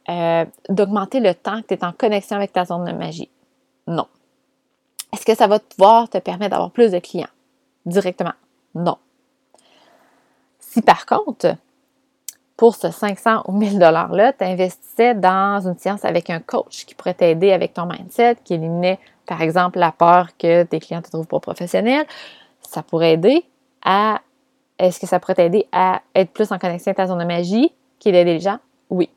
euh, 0.08 0.44
d'augmenter 0.68 1.20
le 1.20 1.34
temps 1.34 1.60
que 1.60 1.68
tu 1.68 1.74
es 1.74 1.84
en 1.84 1.92
connexion 1.92 2.36
avec 2.36 2.52
ta 2.52 2.64
zone 2.64 2.84
de 2.84 2.92
magie? 2.92 3.30
Non. 3.86 4.06
Est-ce 5.12 5.26
que 5.26 5.34
ça 5.34 5.46
va 5.46 5.58
pouvoir 5.58 6.08
te 6.08 6.18
permettre 6.18 6.52
d'avoir 6.52 6.70
plus 6.70 6.90
de 6.90 6.98
clients? 6.98 7.28
Directement? 7.84 8.32
Non. 8.74 8.96
Si 10.72 10.80
par 10.80 11.04
contre, 11.04 11.56
pour 12.56 12.76
ce 12.76 12.90
500 12.90 13.42
ou 13.46 13.52
1000 13.52 13.78
$-là, 13.78 14.32
tu 14.32 14.44
investissais 14.44 15.14
dans 15.14 15.60
une 15.66 15.76
séance 15.76 16.02
avec 16.02 16.30
un 16.30 16.40
coach 16.40 16.86
qui 16.86 16.94
pourrait 16.94 17.12
t'aider 17.12 17.52
avec 17.52 17.74
ton 17.74 17.84
mindset, 17.84 18.36
qui 18.42 18.54
éliminait, 18.54 18.98
par 19.26 19.42
exemple, 19.42 19.78
la 19.78 19.92
peur 19.92 20.28
que 20.38 20.62
tes 20.62 20.80
clients 20.80 21.02
te 21.02 21.10
trouvent 21.10 21.26
pas 21.26 21.40
professionnel, 21.40 22.06
ça 22.62 22.82
pourrait 22.82 23.12
aider 23.12 23.44
à. 23.84 24.22
Est-ce 24.78 24.98
que 24.98 25.06
ça 25.06 25.20
pourrait 25.20 25.34
t'aider 25.34 25.66
à 25.72 26.00
être 26.14 26.30
plus 26.30 26.50
en 26.52 26.58
connexion 26.58 26.88
avec 26.88 26.96
ta 26.96 27.06
zone 27.06 27.18
de 27.18 27.24
magie, 27.24 27.70
qui 27.98 28.08
est 28.08 28.24
les 28.24 28.40
gens? 28.40 28.56
Oui. 28.88 29.10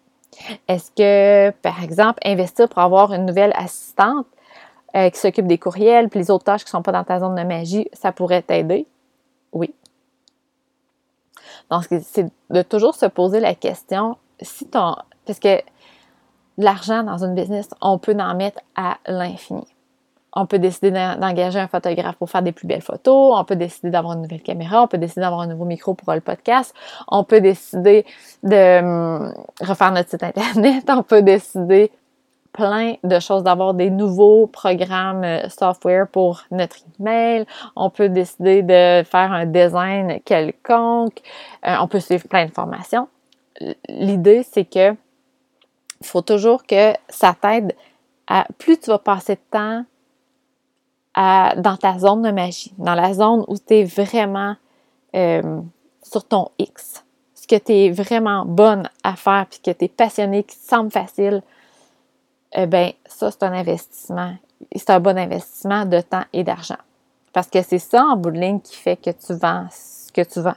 Est-ce 0.68 0.92
que, 0.92 1.56
par 1.62 1.82
exemple, 1.82 2.20
investir 2.26 2.68
pour 2.68 2.80
avoir 2.80 3.14
une 3.14 3.26
nouvelle 3.26 3.54
assistante 3.56 4.28
euh, 4.98 5.10
qui 5.10 5.18
s'occupe 5.18 5.48
des 5.48 5.58
courriels 5.58 6.10
puis 6.10 6.20
les 6.20 6.30
autres 6.30 6.44
tâches 6.44 6.66
qui 6.66 6.68
ne 6.68 6.72
sont 6.72 6.82
pas 6.82 6.92
dans 6.92 7.06
ta 7.06 7.20
zone 7.20 7.36
de 7.36 7.44
magie, 7.44 7.88
ça 7.94 8.12
pourrait 8.12 8.42
t'aider? 8.42 8.86
Oui. 9.54 9.74
Donc, 11.72 11.84
c'est 12.04 12.28
de 12.50 12.62
toujours 12.62 12.96
se 12.96 13.06
poser 13.06 13.40
la 13.40 13.56
question, 13.56 14.18
si 14.42 14.68
ton... 14.68 14.96
Parce 15.26 15.40
que 15.40 15.62
l'argent 16.58 17.04
dans 17.04 17.24
une 17.24 17.36
business, 17.36 17.70
on 17.82 17.98
peut 17.98 18.16
en 18.20 18.36
mettre 18.36 18.62
à 18.76 18.98
l'infini. 19.08 19.66
On 20.38 20.46
peut 20.46 20.60
décider 20.60 20.92
d'engager 20.92 21.60
un 21.60 21.68
photographe 21.70 22.18
pour 22.18 22.30
faire 22.30 22.42
des 22.42 22.52
plus 22.52 22.68
belles 22.68 22.82
photos, 22.82 23.36
on 23.38 23.44
peut 23.46 23.56
décider 23.56 23.90
d'avoir 23.90 24.14
une 24.14 24.24
nouvelle 24.24 24.42
caméra, 24.42 24.84
on 24.84 24.88
peut 24.88 24.98
décider 24.98 25.22
d'avoir 25.22 25.42
un 25.42 25.48
nouveau 25.48 25.64
micro 25.64 25.94
pour 25.94 26.14
le 26.14 26.20
podcast, 26.20 26.76
on 27.08 27.24
peut 27.24 27.40
décider 27.40 28.06
de 28.44 28.80
hum, 28.80 29.34
refaire 29.62 29.92
notre 29.92 30.10
site 30.10 30.24
internet, 30.24 30.84
on 30.90 31.04
peut 31.04 31.22
décider 31.22 31.90
plein 32.56 32.96
de 33.04 33.20
choses, 33.20 33.44
d'avoir 33.44 33.74
des 33.74 33.90
nouveaux 33.90 34.48
programmes 34.48 35.24
euh, 35.24 35.50
software 35.50 36.08
pour 36.08 36.44
notre 36.52 36.78
email. 37.00 37.46
On 37.76 37.90
peut 37.90 38.10
décider 38.10 38.64
de 38.64 39.04
faire 39.04 39.32
un 39.32 39.46
design 39.46 40.20
quelconque. 40.24 41.22
Euh, 41.68 41.76
on 41.82 41.88
peut 41.88 42.00
suivre 42.00 42.28
plein 42.28 42.46
de 42.46 42.52
formations. 42.52 43.08
L'idée, 43.90 44.44
c'est 44.44 44.66
que 44.66 44.96
faut 46.02 46.22
toujours 46.22 46.66
que 46.66 46.94
ça 47.10 47.36
t'aide 47.40 47.76
à 48.28 48.46
plus 48.58 48.80
tu 48.80 48.90
vas 48.90 49.00
passer 49.00 49.36
de 49.36 49.42
temps 49.52 49.86
à, 51.14 51.54
dans 51.58 51.78
ta 51.78 51.98
zone 52.00 52.22
de 52.22 52.32
magie, 52.32 52.74
dans 52.78 52.96
la 52.96 53.14
zone 53.14 53.44
où 53.48 53.56
tu 53.58 53.76
es 53.76 53.84
vraiment 53.84 54.56
euh, 55.16 55.62
sur 56.04 56.26
ton 56.26 56.50
X, 56.60 57.06
ce 57.34 57.48
que 57.48 57.56
tu 57.56 57.72
es 57.72 57.90
vraiment 57.92 58.46
bonne 58.46 58.90
à 59.04 59.16
faire, 59.16 59.46
puis 59.50 59.60
que 59.60 59.72
tu 59.72 59.86
es 59.86 59.88
passionné, 59.88 60.44
qui 60.44 60.58
te 60.58 60.68
semble 60.68 60.92
facile, 60.92 61.42
eh 62.56 62.66
bien, 62.66 62.92
ça, 63.06 63.32
c'est 63.32 63.44
un 63.44 63.54
investissement. 63.54 64.36
C'est 64.76 64.90
un 64.90 65.00
bon 65.00 65.18
investissement 65.18 65.86
de 65.86 66.00
temps 66.02 66.24
et 66.34 66.44
d'argent. 66.44 66.78
Parce 67.34 67.48
que 67.48 67.62
c'est 67.62 67.80
ça, 67.80 68.04
en 68.06 68.16
bout 68.16 68.32
de 68.32 68.40
ligne, 68.40 68.62
qui 68.62 68.76
fait 68.76 68.96
que 68.96 69.10
tu 69.10 69.34
vends 69.34 69.68
ce 69.70 70.12
que 70.12 70.22
tu 70.22 70.40
vends. 70.40 70.56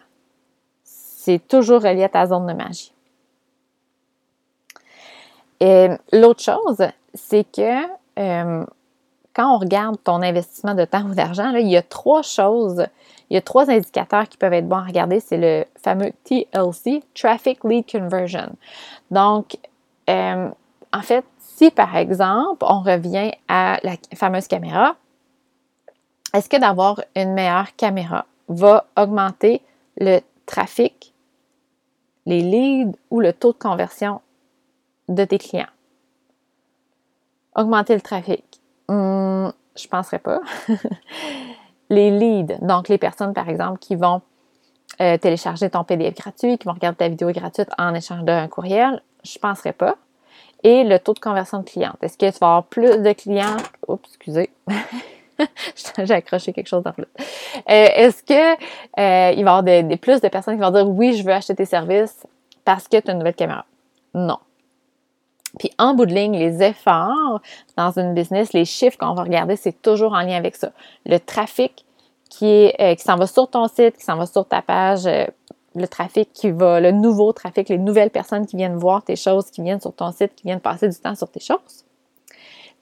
C'est 0.85 1.47
toujours 1.47 1.83
relié 1.83 2.05
à 2.05 2.09
ta 2.09 2.27
zone 2.27 2.47
de 2.47 2.53
magie. 2.53 2.93
Et 5.61 5.89
l'autre 6.13 6.41
chose, 6.41 6.87
c'est 7.15 7.45
que 7.45 7.83
euh, 8.19 8.65
quand 9.35 9.55
on 9.55 9.59
regarde 9.59 9.97
ton 10.03 10.23
investissement 10.23 10.75
de 10.75 10.85
temps 10.85 11.03
ou 11.03 11.15
d'argent, 11.15 11.51
il 11.51 11.69
y 11.69 11.77
a 11.77 11.83
trois 11.83 12.23
choses, 12.23 12.87
il 13.29 13.35
y 13.35 13.37
a 13.37 13.43
trois 13.43 13.71
indicateurs 13.71 14.29
qui 14.29 14.37
peuvent 14.37 14.53
être 14.53 14.69
bons 14.69 14.77
à 14.77 14.85
regarder. 14.85 15.19
C'est 15.19 15.37
le 15.37 15.65
fameux 15.83 16.13
TLC, 16.25 17.03
Traffic 17.15 17.65
Lead 17.65 17.91
Conversion. 17.91 18.51
Donc, 19.11 19.57
euh, 20.09 20.49
en 20.93 21.03
fait, 21.03 21.25
si 21.59 21.73
par 21.73 21.97
exemple, 21.97 22.65
on 22.65 22.83
revient 22.83 23.33
à 23.49 23.81
la 23.83 23.95
fameuse 24.15 24.47
caméra, 24.47 24.95
est-ce 26.33 26.49
que 26.49 26.57
d'avoir 26.57 27.03
une 27.17 27.33
meilleure 27.33 27.75
caméra 27.75 28.27
va 28.49 28.87
augmenter 28.97 29.61
le 29.99 30.21
trafic, 30.47 31.13
les 32.27 32.43
leads 32.43 32.97
ou 33.11 33.19
le 33.19 33.33
taux 33.33 33.53
de 33.53 33.59
conversion 33.59 34.21
de 35.09 35.25
tes 35.25 35.39
clients? 35.39 35.75
Augmenter 37.57 37.97
le 37.97 38.03
trafic? 38.03 38.45
Hmm, 38.89 39.49
je 39.75 39.85
ne 39.87 39.91
penserais 39.91 40.21
pas. 40.21 40.39
les 41.91 42.13
leads, 42.13 42.57
donc 42.63 42.89
les 42.89 42.99
personnes 42.99 43.35
par 43.35 43.49
exemple 43.49 43.81
qui 43.81 43.97
vont 43.97 44.23
euh, 45.01 45.19
télécharger 45.19 45.71
ton 45.71 45.83
PDF 45.83 46.15
gratuit, 46.15 46.57
qui 46.57 46.69
vont 46.69 46.75
regarder 46.75 46.99
ta 46.99 47.09
vidéo 47.09 47.33
gratuite 47.33 47.71
en 47.79 47.95
échange 47.95 48.23
d'un 48.23 48.47
courriel, 48.47 49.03
je 49.25 49.37
ne 49.39 49.41
penserais 49.41 49.73
pas 49.73 49.97
et 50.63 50.85
le 50.85 50.99
taux 50.99 51.15
de 51.15 51.19
conversion 51.19 51.61
de 51.61 51.65
clients. 51.65 51.95
Est-ce 52.03 52.19
que 52.19 52.31
tu 52.31 52.39
vas 52.39 52.49
avoir 52.49 52.65
plus 52.65 52.99
de 52.99 53.13
clients? 53.13 53.57
Oups, 53.87 54.09
excusez. 54.09 54.51
J'ai 55.99 56.15
accroché 56.15 56.53
quelque 56.53 56.67
chose 56.67 56.83
dans 56.83 56.95
le 56.97 57.05
euh, 57.05 57.89
Est-ce 57.95 58.23
que 58.23 58.55
euh, 58.55 59.33
il 59.37 59.45
va 59.45 59.63
y 59.67 59.71
avoir 59.71 59.99
plus 59.99 60.21
de 60.21 60.29
personnes 60.29 60.57
qui 60.57 60.63
vont 60.63 60.71
dire 60.71 60.89
oui, 60.89 61.17
je 61.17 61.25
veux 61.25 61.33
acheter 61.33 61.55
tes 61.55 61.65
services 61.65 62.27
parce 62.65 62.89
que 62.89 62.99
tu 62.99 63.09
as 63.09 63.13
une 63.13 63.19
nouvelle 63.19 63.35
caméra? 63.35 63.65
Non. 64.15 64.39
Puis 65.59 65.71
en 65.79 65.95
bout 65.95 66.07
de 66.07 66.15
ligne, 66.15 66.37
les 66.37 66.63
efforts 66.63 67.41
dans 67.77 67.99
une 67.99 68.15
business, 68.15 68.53
les 68.53 68.65
chiffres 68.65 68.99
qu'on 68.99 69.15
va 69.15 69.23
regarder, 69.23 69.57
c'est 69.57 69.81
toujours 69.81 70.13
en 70.13 70.21
lien 70.21 70.37
avec 70.37 70.57
ça. 70.57 70.73
Le 71.07 71.19
trafic 71.19 71.85
qui 72.29 72.73
euh, 72.81 72.95
qui 72.95 73.03
s'en 73.03 73.17
va 73.17 73.27
sur 73.27 73.49
ton 73.49 73.69
site, 73.69 73.97
qui 73.97 74.05
s'en 74.05 74.17
va 74.17 74.27
sur 74.27 74.47
ta 74.47 74.61
page 74.61 75.09
le 75.75 75.87
trafic 75.87 76.33
qui 76.33 76.51
va, 76.51 76.81
le 76.81 76.91
nouveau 76.91 77.33
trafic, 77.33 77.69
les 77.69 77.79
nouvelles 77.79 78.11
personnes 78.11 78.47
qui 78.47 78.57
viennent 78.57 78.77
voir 78.77 79.03
tes 79.03 79.17
choses, 79.17 79.51
qui 79.51 79.63
viennent 79.63 79.81
sur 79.81 79.95
ton 79.95 80.13
site, 80.13 80.35
qui 80.35 80.45
viennent 80.45 80.61
passer 80.61 80.89
du 80.89 80.97
temps 80.97 81.15
sur 81.15 81.31
tes 81.31 81.41
choses. 81.41 81.85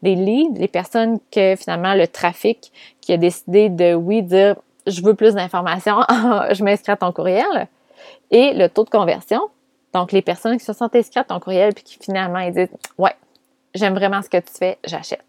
Les 0.02 0.14
leads, 0.14 0.58
les 0.58 0.68
personnes 0.68 1.18
que 1.30 1.56
finalement 1.56 1.94
le 1.94 2.06
trafic 2.06 2.72
qui 3.00 3.12
a 3.12 3.16
décidé 3.16 3.68
de 3.68 3.94
oui 3.94 4.22
dire 4.22 4.56
je 4.86 5.02
veux 5.02 5.14
plus 5.14 5.34
d'informations, 5.34 6.00
je 6.08 6.62
m'inscris 6.62 6.92
à 6.92 6.96
ton 6.96 7.12
courriel. 7.12 7.68
Et 8.30 8.54
le 8.54 8.68
taux 8.68 8.84
de 8.84 8.90
conversion, 8.90 9.40
donc 9.92 10.12
les 10.12 10.22
personnes 10.22 10.58
qui 10.58 10.64
se 10.64 10.72
sont 10.72 10.94
inscrites 10.94 11.16
à 11.16 11.24
ton 11.24 11.40
courriel 11.40 11.74
puis 11.74 11.82
qui 11.82 11.98
finalement 11.98 12.48
disent 12.50 12.68
ouais, 12.98 13.14
j'aime 13.74 13.94
vraiment 13.94 14.22
ce 14.22 14.28
que 14.28 14.38
tu 14.38 14.52
fais, 14.52 14.78
j'achète. 14.84 15.25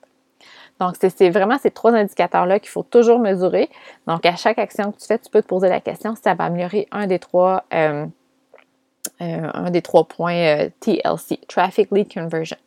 Donc, 0.79 0.96
c'est 1.00 1.29
vraiment 1.29 1.57
ces 1.57 1.72
trois 1.72 1.93
indicateurs-là 1.93 2.60
qu'il 2.60 2.69
faut 2.69 2.84
toujours 2.84 3.19
mesurer. 3.19 3.69
Donc, 4.05 4.25
à 4.25 4.36
chaque 4.36 4.60
action 4.60 4.91
que 4.91 5.00
tu 5.00 5.07
fais, 5.07 5.17
tu 5.17 5.29
peux 5.29 5.41
te 5.41 5.48
poser 5.48 5.69
la 5.69 5.81
question 5.81 6.15
si 6.15 6.22
ça 6.22 6.36
va 6.36 6.46
améliorer 6.46 6.88
un 6.91 7.07
des 7.07 7.19
trois, 7.19 7.63
euh, 7.74 8.05
euh, 9.22 9.50
un 9.53 9.72
des 9.72 9.81
trois 9.81 10.05
points 10.05 10.36
euh, 10.36 10.69
TLC, 10.79 11.39
Traffic 11.48 11.89
Lead 11.91 12.13
Conversion. 12.13 12.57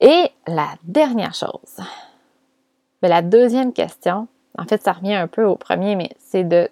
Et 0.00 0.30
la 0.46 0.68
dernière 0.84 1.34
chose, 1.34 1.84
la 3.02 3.20
deuxième 3.20 3.72
question, 3.72 4.28
en 4.56 4.64
fait, 4.64 4.82
ça 4.82 4.92
revient 4.92 5.14
un 5.14 5.26
peu 5.26 5.44
au 5.44 5.56
premier, 5.56 5.96
mais 5.96 6.10
c'est 6.18 6.44
de 6.44 6.68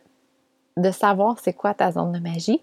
savoir 0.93 1.39
c'est 1.41 1.53
quoi 1.53 1.75
ta 1.75 1.91
zone 1.91 2.13
de 2.13 2.21
magie, 2.21 2.63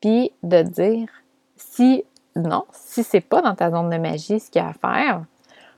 puis 0.00 0.32
de 0.42 0.62
dire 0.62 1.08
si 1.56 2.04
non, 2.36 2.64
si 2.72 3.04
c'est 3.04 3.20
pas 3.20 3.42
dans 3.42 3.54
ta 3.54 3.70
zone 3.70 3.90
de 3.90 3.98
magie 3.98 4.40
ce 4.40 4.50
qu'il 4.50 4.62
y 4.62 4.64
a 4.64 4.68
à 4.68 4.72
faire, 4.72 5.22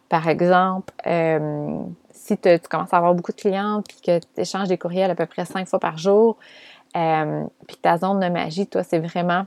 par 0.08 0.28
exemple, 0.28 0.92
euh, 1.06 1.80
si 2.10 2.38
tu 2.38 2.58
commences 2.70 2.92
à 2.92 2.98
avoir 2.98 3.14
beaucoup 3.14 3.32
de 3.32 3.36
clients 3.36 3.82
puis 3.86 3.96
que 4.00 4.18
tu 4.18 4.40
échanges 4.40 4.68
des 4.68 4.78
courriels 4.78 5.10
à 5.10 5.14
peu 5.14 5.26
près 5.26 5.44
cinq 5.44 5.66
fois 5.66 5.80
par 5.80 5.98
jour, 5.98 6.36
euh, 6.96 7.44
puis 7.66 7.76
ta 7.76 7.96
zone 7.98 8.20
de 8.20 8.28
magie, 8.28 8.66
toi, 8.66 8.82
c'est 8.82 9.00
vraiment 9.00 9.46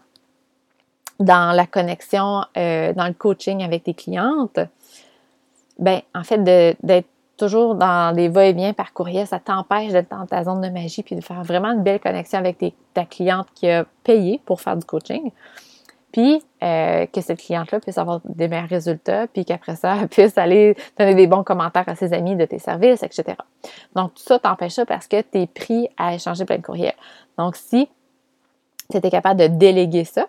dans 1.20 1.56
la 1.56 1.66
connexion, 1.66 2.44
euh, 2.58 2.94
dans 2.94 3.08
le 3.08 3.14
coaching 3.14 3.64
avec 3.64 3.84
tes 3.84 3.94
clientes, 3.94 4.60
ben 5.80 6.02
en 6.14 6.24
fait, 6.24 6.44
d'être 6.44 7.08
toujours 7.38 7.76
dans 7.76 8.16
des 8.16 8.30
va-et-vient 8.30 8.74
par 8.74 8.94
courriel, 8.94 9.28
ça 9.28 9.40
t'empêche 9.40 9.92
d'être 9.92 10.10
dans 10.10 10.26
ta 10.26 10.44
zone 10.44 10.62
de 10.62 10.70
magie 10.70 11.04
puis 11.04 11.16
de 11.16 11.22
faire 11.22 11.44
vraiment 11.44 11.70
une 11.70 11.84
belle 11.84 12.00
connexion 12.00 12.40
avec 12.40 12.64
ta 12.94 13.06
cliente 13.06 13.48
qui 13.54 13.70
a 13.70 13.86
payé 14.04 14.42
pour 14.46 14.60
faire 14.60 14.76
du 14.76 14.86
coaching 14.86 15.32
puis 16.18 16.42
euh, 16.64 17.06
que 17.06 17.22
cette 17.22 17.38
cliente-là 17.38 17.80
puisse 17.80 18.00
avoir 18.00 18.22
des 18.26 18.48
meilleurs 18.48 18.70
résultats, 18.70 19.28
puis 19.28 19.46
qu'après 19.46 19.76
ça, 19.76 19.98
elle 20.02 20.08
puisse 20.08 20.36
aller 20.36 20.76
donner 20.98 21.14
des 21.14 21.28
bons 21.28 21.44
commentaires 21.44 21.88
à 21.88 21.94
ses 21.94 22.12
amis 22.12 22.36
de 22.36 22.44
tes 22.46 22.58
services, 22.58 23.04
etc. 23.04 23.38
Donc, 23.94 24.16
tout 24.16 24.24
ça 24.24 24.40
t'empêche 24.40 24.74
ça 24.74 24.86
parce 24.88 25.08
que 25.08 25.22
tu 25.22 25.42
es 25.42 25.46
pris 25.46 25.90
à 25.96 26.16
échanger 26.16 26.44
plein 26.46 26.58
de 26.58 26.64
courriels. 26.64 26.96
Donc, 27.38 27.56
si 27.56 27.88
tu 28.90 28.98
étais 28.98 29.12
capable 29.12 29.40
de 29.40 29.46
déléguer 29.46 30.06
ça, 30.06 30.26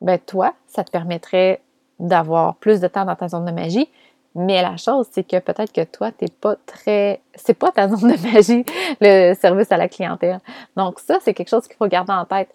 ben 0.00 0.18
toi, 0.18 0.54
ça 0.66 0.82
te 0.82 0.90
permettrait 0.90 1.60
d'avoir 2.00 2.56
plus 2.56 2.80
de 2.80 2.88
temps 2.88 3.04
dans 3.04 3.14
ta 3.14 3.28
zone 3.28 3.44
de 3.44 3.52
magie. 3.52 3.88
Mais 4.34 4.60
la 4.60 4.76
chose, 4.76 5.06
c'est 5.12 5.22
que 5.22 5.38
peut-être 5.38 5.72
que 5.72 5.84
toi, 5.84 6.10
t'es 6.10 6.26
pas 6.40 6.56
très. 6.66 7.20
C'est 7.36 7.54
pas 7.54 7.70
ta 7.70 7.88
zone 7.88 8.10
de 8.10 8.32
magie, 8.32 8.64
le 9.00 9.34
service 9.34 9.70
à 9.70 9.76
la 9.76 9.86
clientèle. 9.86 10.40
Donc, 10.74 10.98
ça, 10.98 11.18
c'est 11.22 11.32
quelque 11.32 11.50
chose 11.50 11.68
qu'il 11.68 11.76
faut 11.76 11.86
garder 11.86 12.12
en 12.12 12.24
tête 12.24 12.52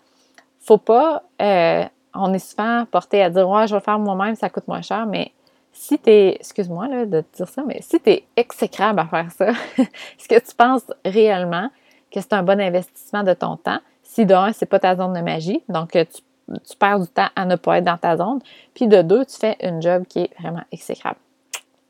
faut 0.68 0.78
pas, 0.78 1.24
euh, 1.42 1.86
on 2.14 2.34
est 2.34 2.40
souvent 2.40 2.86
porté 2.92 3.24
à 3.24 3.30
dire, 3.30 3.48
ouais, 3.48 3.68
je 3.68 3.74
vais 3.74 3.80
le 3.80 3.84
faire 3.84 4.00
moi-même, 4.00 4.36
ça 4.36 4.50
coûte 4.50 4.68
moins 4.68 4.82
cher, 4.82 5.06
mais 5.06 5.32
si 5.72 5.98
tu 5.98 6.10
es, 6.10 6.36
excuse-moi 6.36 7.06
de 7.06 7.22
te 7.22 7.38
dire 7.38 7.48
ça, 7.48 7.64
mais 7.66 7.80
si 7.82 8.00
tu 8.02 8.10
es 8.10 8.24
exécrable 8.36 9.00
à 9.00 9.06
faire 9.06 9.32
ça, 9.32 9.50
est-ce 9.78 10.28
que 10.28 10.40
tu 10.40 10.56
penses 10.56 10.92
réellement 11.06 11.70
que 12.12 12.20
c'est 12.20 12.34
un 12.34 12.44
bon 12.44 12.60
investissement 12.60 13.24
de 13.24 13.34
ton 13.34 13.56
temps? 13.56 13.80
Si 14.04 14.26
de 14.26 14.34
un, 14.34 14.52
c'est 14.52 14.66
pas 14.66 14.80
ta 14.80 14.96
zone 14.96 15.14
de 15.14 15.22
magie, 15.22 15.64
donc 15.70 15.96
euh, 15.96 16.04
tu, 16.06 16.78
perds 16.78 17.00
du 17.00 17.08
temps 17.08 17.28
à 17.36 17.46
ne 17.46 17.56
pas 17.56 17.78
être 17.78 17.84
dans 17.84 17.98
ta 17.98 18.18
zone. 18.18 18.40
Puis 18.74 18.88
de 18.88 19.02
deux, 19.02 19.26
tu 19.26 19.38
fais 19.38 19.56
une 19.62 19.82
job 19.82 20.06
qui 20.08 20.20
est 20.20 20.32
vraiment 20.40 20.64
exécrable. 20.72 21.20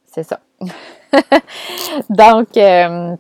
C'est 0.06 0.24
ça. 0.24 0.40
donc, 2.10 2.58
euh, 2.58 3.16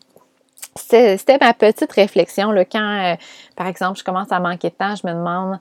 c'était 0.77 1.37
ma 1.39 1.53
petite 1.53 1.91
réflexion. 1.91 2.51
Là, 2.51 2.65
quand, 2.65 2.79
euh, 2.79 3.15
par 3.55 3.67
exemple, 3.67 3.99
je 3.99 4.03
commence 4.03 4.31
à 4.31 4.39
manquer 4.39 4.69
de 4.69 4.75
temps, 4.75 4.95
je 4.95 5.05
me 5.05 5.13
demande 5.13 5.59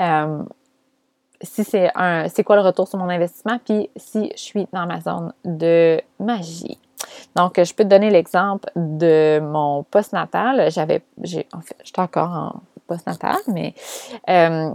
euh, 0.00 0.42
si 1.42 1.64
c'est 1.64 1.90
un 1.94 2.28
c'est 2.28 2.44
quoi 2.44 2.56
le 2.56 2.62
retour 2.62 2.88
sur 2.88 2.98
mon 2.98 3.08
investissement, 3.08 3.58
puis 3.64 3.90
si 3.96 4.30
je 4.34 4.40
suis 4.40 4.68
dans 4.72 4.86
ma 4.86 5.00
zone 5.00 5.32
de 5.44 6.00
magie. 6.20 6.78
Donc, 7.36 7.62
je 7.62 7.74
peux 7.74 7.84
te 7.84 7.88
donner 7.88 8.10
l'exemple 8.10 8.68
de 8.74 9.40
mon 9.40 9.84
post-natal. 9.84 10.70
J'avais, 10.70 11.02
j'ai, 11.22 11.46
en 11.52 11.60
fait, 11.60 11.76
j'étais 11.84 12.00
encore 12.00 12.30
en 12.30 12.60
post-natal, 12.86 13.36
mais 13.48 13.74
euh, 14.28 14.70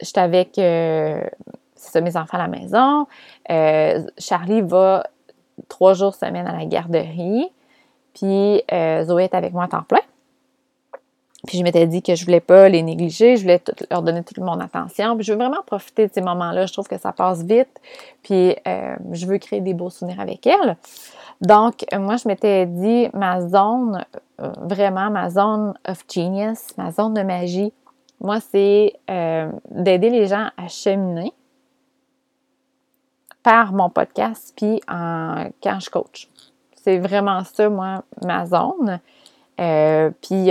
j'étais 0.00 0.20
avec 0.20 0.58
mes 0.58 2.16
enfants 2.16 2.38
à 2.38 2.46
la 2.46 2.48
maison. 2.48 3.06
Charlie 4.18 4.60
va 4.62 5.04
trois 5.68 5.94
jours 5.94 6.14
semaine 6.14 6.46
à 6.46 6.52
la 6.52 6.66
garderie. 6.66 7.50
Puis 8.16 8.62
euh, 8.72 9.04
Zoé 9.04 9.24
est 9.24 9.34
avec 9.34 9.52
moi 9.52 9.64
à 9.64 9.68
temps 9.68 9.82
plein. 9.82 10.00
Puis 11.46 11.58
je 11.58 11.62
m'étais 11.62 11.86
dit 11.86 12.02
que 12.02 12.14
je 12.14 12.24
voulais 12.24 12.40
pas 12.40 12.68
les 12.68 12.82
négliger, 12.82 13.36
je 13.36 13.42
voulais 13.42 13.62
leur 13.90 14.02
donner 14.02 14.24
toute 14.24 14.38
mon 14.38 14.58
attention. 14.58 15.14
Puis 15.16 15.24
je 15.24 15.32
veux 15.32 15.38
vraiment 15.38 15.62
profiter 15.64 16.08
de 16.08 16.12
ces 16.12 16.22
moments-là. 16.22 16.66
Je 16.66 16.72
trouve 16.72 16.88
que 16.88 16.98
ça 16.98 17.12
passe 17.12 17.42
vite. 17.42 17.80
Puis 18.22 18.56
euh, 18.66 18.96
je 19.12 19.26
veux 19.26 19.38
créer 19.38 19.60
des 19.60 19.74
beaux 19.74 19.90
souvenirs 19.90 20.18
avec 20.18 20.46
elles. 20.46 20.76
Donc, 21.42 21.84
moi, 21.92 22.16
je 22.16 22.26
m'étais 22.26 22.64
dit, 22.64 23.08
ma 23.12 23.42
zone, 23.42 24.02
euh, 24.40 24.50
vraiment 24.62 25.10
ma 25.10 25.28
zone 25.28 25.74
of 25.86 26.02
genius, 26.08 26.74
ma 26.78 26.90
zone 26.90 27.12
de 27.12 27.22
magie, 27.22 27.72
moi, 28.18 28.38
c'est 28.40 28.94
d'aider 29.70 30.08
les 30.08 30.26
gens 30.26 30.48
à 30.56 30.68
cheminer 30.68 31.34
par 33.42 33.74
mon 33.74 33.90
podcast, 33.90 34.54
puis 34.56 34.80
en, 34.88 35.50
quand 35.62 35.78
je 35.78 35.90
coach. 35.90 36.28
C'est 36.86 36.98
vraiment 36.98 37.42
ça, 37.42 37.68
moi, 37.68 38.04
ma 38.24 38.46
zone. 38.46 39.00
Euh, 39.58 40.10
puis 40.22 40.50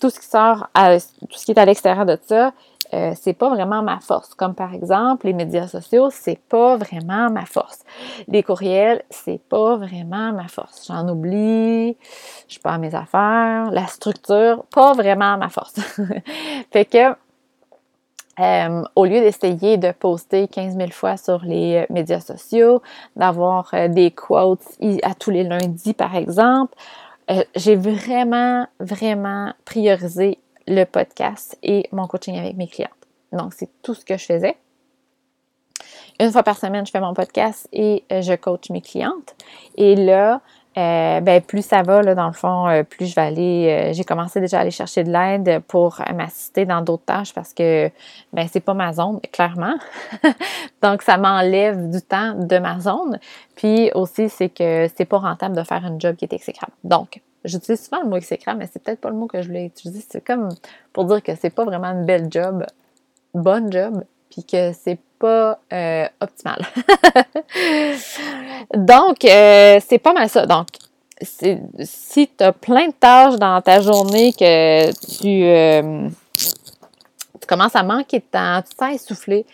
tout 0.00 0.10
ce 0.10 0.18
qui 0.18 0.26
sort, 0.26 0.66
tout 0.74 1.38
ce 1.38 1.44
qui 1.44 1.52
est 1.52 1.58
à 1.60 1.64
l'extérieur 1.64 2.04
de 2.04 2.18
ça, 2.26 2.52
euh, 2.92 3.12
c'est 3.14 3.34
pas 3.34 3.48
vraiment 3.50 3.80
ma 3.80 4.00
force. 4.00 4.34
Comme 4.34 4.56
par 4.56 4.74
exemple, 4.74 5.26
les 5.26 5.32
médias 5.32 5.68
sociaux, 5.68 6.10
c'est 6.10 6.40
pas 6.48 6.76
vraiment 6.76 7.30
ma 7.30 7.46
force. 7.46 7.84
Les 8.26 8.42
courriels, 8.42 9.04
c'est 9.10 9.40
pas 9.48 9.76
vraiment 9.76 10.32
ma 10.32 10.48
force. 10.48 10.88
J'en 10.88 11.08
oublie, 11.08 11.96
je 12.48 12.58
pas 12.58 12.76
mes 12.78 12.96
affaires. 12.96 13.70
La 13.70 13.86
structure, 13.86 14.64
pas 14.74 14.92
vraiment 14.92 15.38
ma 15.38 15.50
force. 15.50 15.74
fait 16.72 16.84
que, 16.84 17.14
euh, 18.40 18.82
au 18.96 19.04
lieu 19.04 19.20
d'essayer 19.20 19.76
de 19.76 19.92
poster 19.92 20.48
15 20.48 20.76
000 20.76 20.90
fois 20.90 21.16
sur 21.16 21.44
les 21.44 21.86
médias 21.90 22.20
sociaux, 22.20 22.82
d'avoir 23.16 23.72
euh, 23.74 23.88
des 23.88 24.10
quotes 24.10 24.62
à 25.02 25.14
tous 25.14 25.30
les 25.30 25.44
lundis, 25.44 25.94
par 25.94 26.16
exemple, 26.16 26.74
j'ai 27.56 27.74
vraiment, 27.74 28.66
vraiment 28.80 29.54
priorisé 29.64 30.38
le 30.66 30.84
podcast 30.84 31.58
et 31.62 31.88
mon 31.90 32.06
coaching 32.06 32.38
avec 32.38 32.56
mes 32.56 32.68
clientes. 32.68 32.90
Donc, 33.32 33.54
c'est 33.54 33.70
tout 33.82 33.94
ce 33.94 34.04
que 34.04 34.16
je 34.16 34.24
faisais. 34.24 34.56
Une 36.20 36.30
fois 36.30 36.42
par 36.42 36.58
semaine, 36.58 36.86
je 36.86 36.92
fais 36.92 37.00
mon 37.00 37.14
podcast 37.14 37.68
et 37.72 38.04
euh, 38.12 38.22
je 38.22 38.34
coach 38.34 38.70
mes 38.70 38.80
clientes. 38.80 39.34
Et 39.76 39.96
là, 39.96 40.40
euh, 40.76 41.20
ben, 41.20 41.40
plus 41.40 41.64
ça 41.64 41.82
va, 41.82 42.02
là, 42.02 42.14
dans 42.14 42.26
le 42.26 42.32
fond, 42.32 42.68
euh, 42.68 42.82
plus 42.82 43.06
je 43.06 43.14
vais 43.14 43.22
aller. 43.22 43.92
j'ai 43.92 44.04
commencé 44.04 44.40
déjà 44.40 44.58
à 44.58 44.60
aller 44.62 44.70
chercher 44.70 45.04
de 45.04 45.12
l'aide 45.12 45.60
pour 45.68 46.00
m'assister 46.14 46.66
dans 46.66 46.80
d'autres 46.80 47.04
tâches 47.04 47.32
parce 47.32 47.54
que 47.54 47.90
ben, 48.32 48.46
c'est 48.52 48.60
pas 48.60 48.74
ma 48.74 48.92
zone, 48.92 49.20
clairement. 49.32 49.74
Donc, 50.82 51.02
ça 51.02 51.16
m'enlève 51.16 51.90
du 51.90 52.02
temps 52.02 52.34
de 52.34 52.58
ma 52.58 52.80
zone. 52.80 53.18
Puis 53.54 53.90
aussi, 53.94 54.28
c'est 54.28 54.48
que 54.48 54.88
c'est 54.96 55.04
pas 55.04 55.18
rentable 55.18 55.56
de 55.56 55.62
faire 55.62 55.84
un 55.84 55.98
job 55.98 56.16
qui 56.16 56.24
est 56.24 56.32
exécrable. 56.32 56.72
Donc, 56.82 57.20
J'utilise 57.44 57.84
souvent 57.84 58.02
le 58.02 58.08
mot 58.08 58.16
exécrable, 58.16 58.58
mais 58.58 58.68
c'est 58.72 58.82
peut-être 58.82 59.00
pas 59.00 59.10
le 59.10 59.16
mot 59.16 59.26
que 59.26 59.42
je 59.42 59.48
voulais 59.48 59.66
utiliser. 59.66 60.02
C'est 60.08 60.24
comme 60.24 60.48
pour 60.94 61.04
dire 61.04 61.22
que 61.22 61.34
c'est 61.34 61.50
pas 61.50 61.64
vraiment 61.64 61.88
une 61.88 62.06
belle 62.06 62.28
job, 62.30 62.64
bonne 63.34 63.70
job, 63.70 64.02
puis 64.34 64.44
que 64.44 64.72
c'est 64.72 64.98
pas 65.20 65.60
euh, 65.72 66.08
optimal. 66.20 66.66
Donc, 68.74 69.24
euh, 69.24 69.78
c'est 69.86 69.98
pas 69.98 70.12
mal 70.12 70.28
ça. 70.28 70.44
Donc, 70.44 70.66
si 71.22 72.28
tu 72.36 72.44
as 72.44 72.52
plein 72.52 72.88
de 72.88 72.92
tâches 72.92 73.36
dans 73.36 73.62
ta 73.62 73.80
journée 73.80 74.32
que 74.32 74.90
tu, 74.90 75.44
euh, 75.44 76.08
tu 77.40 77.46
commences 77.46 77.76
à 77.76 77.84
manquer 77.84 78.18
de 78.18 78.24
temps, 78.24 78.60
tu 78.68 78.76
t'es 78.76 78.96
essoufflé, 78.96 79.46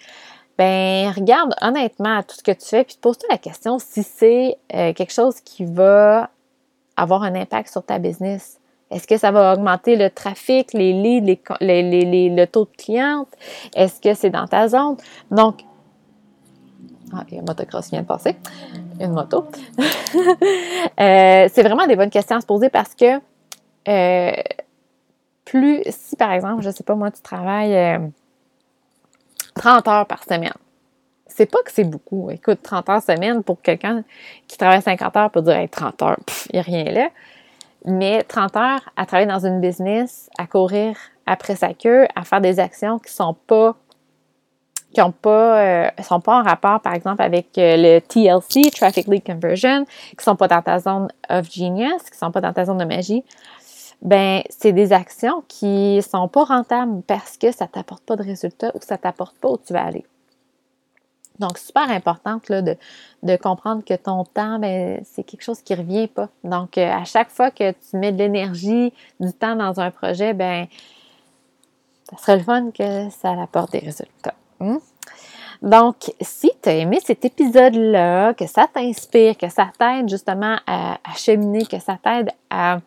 ben 0.57 1.11
regarde 1.11 1.55
honnêtement 1.61 2.23
tout 2.23 2.37
ce 2.37 2.43
que 2.43 2.53
tu 2.53 2.67
fais, 2.67 2.85
puis 2.85 2.97
pose-toi 2.99 3.29
la 3.31 3.39
question 3.39 3.79
si 3.79 4.03
c'est 4.03 4.57
quelque 4.71 5.13
chose 5.13 5.41
qui 5.45 5.67
va 5.67 6.31
avoir 6.97 7.23
un 7.23 7.35
impact 7.35 7.71
sur 7.71 7.85
ta 7.85 7.99
business? 7.99 8.60
Est-ce 8.91 9.07
que 9.07 9.17
ça 9.17 9.31
va 9.31 9.53
augmenter 9.55 9.97
le 9.97 10.11
trafic, 10.11 10.73
les 10.73 10.93
leads, 10.93 11.39
les, 11.61 12.31
le 12.31 12.45
taux 12.47 12.65
de 12.65 12.77
clientes? 12.77 13.29
Est-ce 13.75 14.01
que 14.01 14.15
c'est 14.15 14.31
dans 14.31 14.47
ta 14.47 14.69
zone? 14.69 14.97
Donc, 15.31 15.63
ah, 17.13 17.25
il 17.31 17.39
un 17.39 17.43
motocross 17.43 17.91
vient 17.91 18.03
de 18.03 18.07
passer. 18.07 18.37
Une 19.01 19.13
moto. 19.13 19.47
Euh, 20.99 21.49
c'est 21.53 21.63
vraiment 21.63 21.87
des 21.87 21.97
bonnes 21.97 22.11
questions 22.11 22.37
à 22.37 22.41
se 22.41 22.47
poser 22.47 22.69
parce 22.69 22.95
que 22.95 23.21
euh, 23.89 24.33
plus, 25.45 25.83
si 25.89 26.17
par 26.17 26.33
exemple, 26.33 26.63
je 26.63 26.69
ne 26.69 26.73
sais 26.75 26.83
pas, 26.83 26.95
moi, 26.95 27.11
tu 27.11 27.23
travailles 27.23 28.11
30 29.55 29.87
euh, 29.87 29.91
heures 29.91 30.07
par 30.07 30.25
semaine, 30.25 30.53
c'est 31.27 31.47
pas 31.47 31.63
que 31.63 31.73
c'est 31.73 31.85
beaucoup. 31.85 32.29
Écoute, 32.31 32.61
30 32.63 32.89
heures 32.89 33.03
semaine 33.03 33.43
pour 33.43 33.63
quelqu'un 33.63 34.05
qui 34.47 34.59
travaille 34.59 34.83
50 34.83 35.17
heures 35.17 35.31
pour 35.31 35.43
dire 35.43 35.67
30 35.71 36.03
heures, 36.03 36.19
il 36.53 36.57
n'y 36.57 36.59
a 36.59 36.63
rien 36.63 36.85
là. 36.85 37.09
Mais 37.85 38.23
30 38.25 38.57
heures 38.57 38.91
à 38.97 39.07
travailler 39.07 39.29
dans 39.29 39.47
une 39.47 39.61
business, 39.61 40.29
à 40.39 40.47
courir 40.47 40.97
après 41.27 41.57
sa 41.57 41.73
queue, 41.73 42.07
à 42.15 42.25
faire 42.25 42.41
des 42.41 42.61
actions 42.61 42.99
qui 42.99 43.13
sont 43.13 43.35
pas 43.47 43.77
qui 44.93 45.01
ont 45.01 45.13
pas 45.13 45.61
euh, 45.61 45.91
sont 46.03 46.21
pas 46.21 46.41
en 46.41 46.43
rapport 46.43 46.81
par 46.81 46.95
exemple 46.95 47.23
avec 47.23 47.57
euh, 47.59 47.77
le 47.77 48.01
TLC 48.01 48.71
Traffic 48.73 49.07
Lead 49.07 49.25
Conversion, 49.25 49.85
qui 50.19 50.25
sont 50.25 50.35
pas 50.35 50.49
dans 50.49 50.63
ta 50.63 50.81
zone 50.81 51.09
of 51.29 51.51
genius, 51.51 52.03
qui 52.11 52.19
sont 52.19 52.33
pas 52.33 52.41
dans 52.41 52.53
ta 52.53 52.65
zone 52.65 52.79
de 52.79 52.85
magie. 52.85 53.25
Ben, 54.03 54.43
c'est 54.49 54.73
des 54.73 54.93
actions 54.93 55.45
qui 55.47 56.03
sont 56.03 56.27
pas 56.29 56.45
rentables 56.45 57.03
parce 57.07 57.37
que 57.37 57.53
ça 57.53 57.67
t'apporte 57.67 58.03
pas 58.05 58.17
de 58.17 58.23
résultats 58.23 58.73
ou 58.75 58.79
ça 58.81 58.97
t'apporte 58.97 59.37
pas 59.39 59.51
où 59.51 59.59
tu 59.59 59.73
vas 59.73 59.85
aller. 59.85 60.05
Donc, 61.41 61.59
super 61.59 61.91
importante 61.91 62.49
là, 62.51 62.61
de, 62.61 62.77
de, 63.23 63.37
comprendre 63.37 63.83
que 63.83 63.95
ton 63.95 64.25
temps, 64.25 64.59
ben, 64.59 65.01
c'est 65.05 65.23
quelque 65.23 65.43
chose 65.43 65.63
qui 65.63 65.73
ne 65.73 65.79
revient 65.79 66.07
pas. 66.07 66.29
Donc, 66.45 66.77
euh, 66.77 66.91
à 66.91 67.05
chaque 67.05 67.31
fois 67.31 67.51
que 67.51 67.73
tu 67.73 67.97
mets 67.97 68.13
de 68.13 68.19
l'énergie, 68.19 68.93
du 69.19 69.33
temps 69.33 69.57
dans 69.57 69.81
un 69.81 69.91
projet, 69.91 70.35
ben, 70.35 70.67
ça 72.11 72.19
serait 72.19 72.37
le 72.37 72.43
fun 72.43 72.71
que 72.73 73.09
ça 73.11 73.31
apporte 73.41 73.73
des 73.73 73.79
résultats. 73.79 74.35
Hmm? 74.61 74.79
Donc, 75.63 76.13
si 76.21 76.51
tu 76.63 76.69
as 76.69 76.75
aimé 76.75 76.99
cet 77.03 77.25
épisode-là, 77.25 78.35
que 78.35 78.47
ça 78.47 78.67
t'inspire, 78.73 79.37
que 79.37 79.49
ça 79.49 79.71
t'aide 79.79 80.09
justement 80.09 80.57
à, 80.67 80.95
à, 80.95 81.15
cheminer, 81.17 81.65
que 81.65 81.79
ça 81.79 81.99
t'aide 82.03 82.31
à 82.51 82.81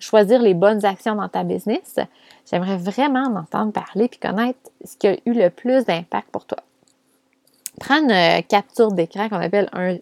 choisir 0.00 0.42
les 0.42 0.54
bonnes 0.54 0.84
actions 0.84 1.14
dans 1.14 1.28
ta 1.28 1.44
business, 1.44 1.96
j'aimerais 2.50 2.76
vraiment 2.76 3.24
en 3.24 3.36
entendre 3.36 3.72
parler 3.72 4.08
puis 4.08 4.18
connaître 4.18 4.58
ce 4.84 4.96
qui 4.96 5.06
a 5.08 5.14
eu 5.26 5.32
le 5.32 5.50
plus 5.50 5.84
d'impact 5.84 6.28
pour 6.30 6.44
toi 6.44 6.58
prends 7.80 8.02
une 8.02 8.10
euh, 8.10 8.42
capture 8.42 8.92
d'écran 8.92 9.28
qu'on 9.28 9.40
appelle 9.40 9.68
un 9.72 9.96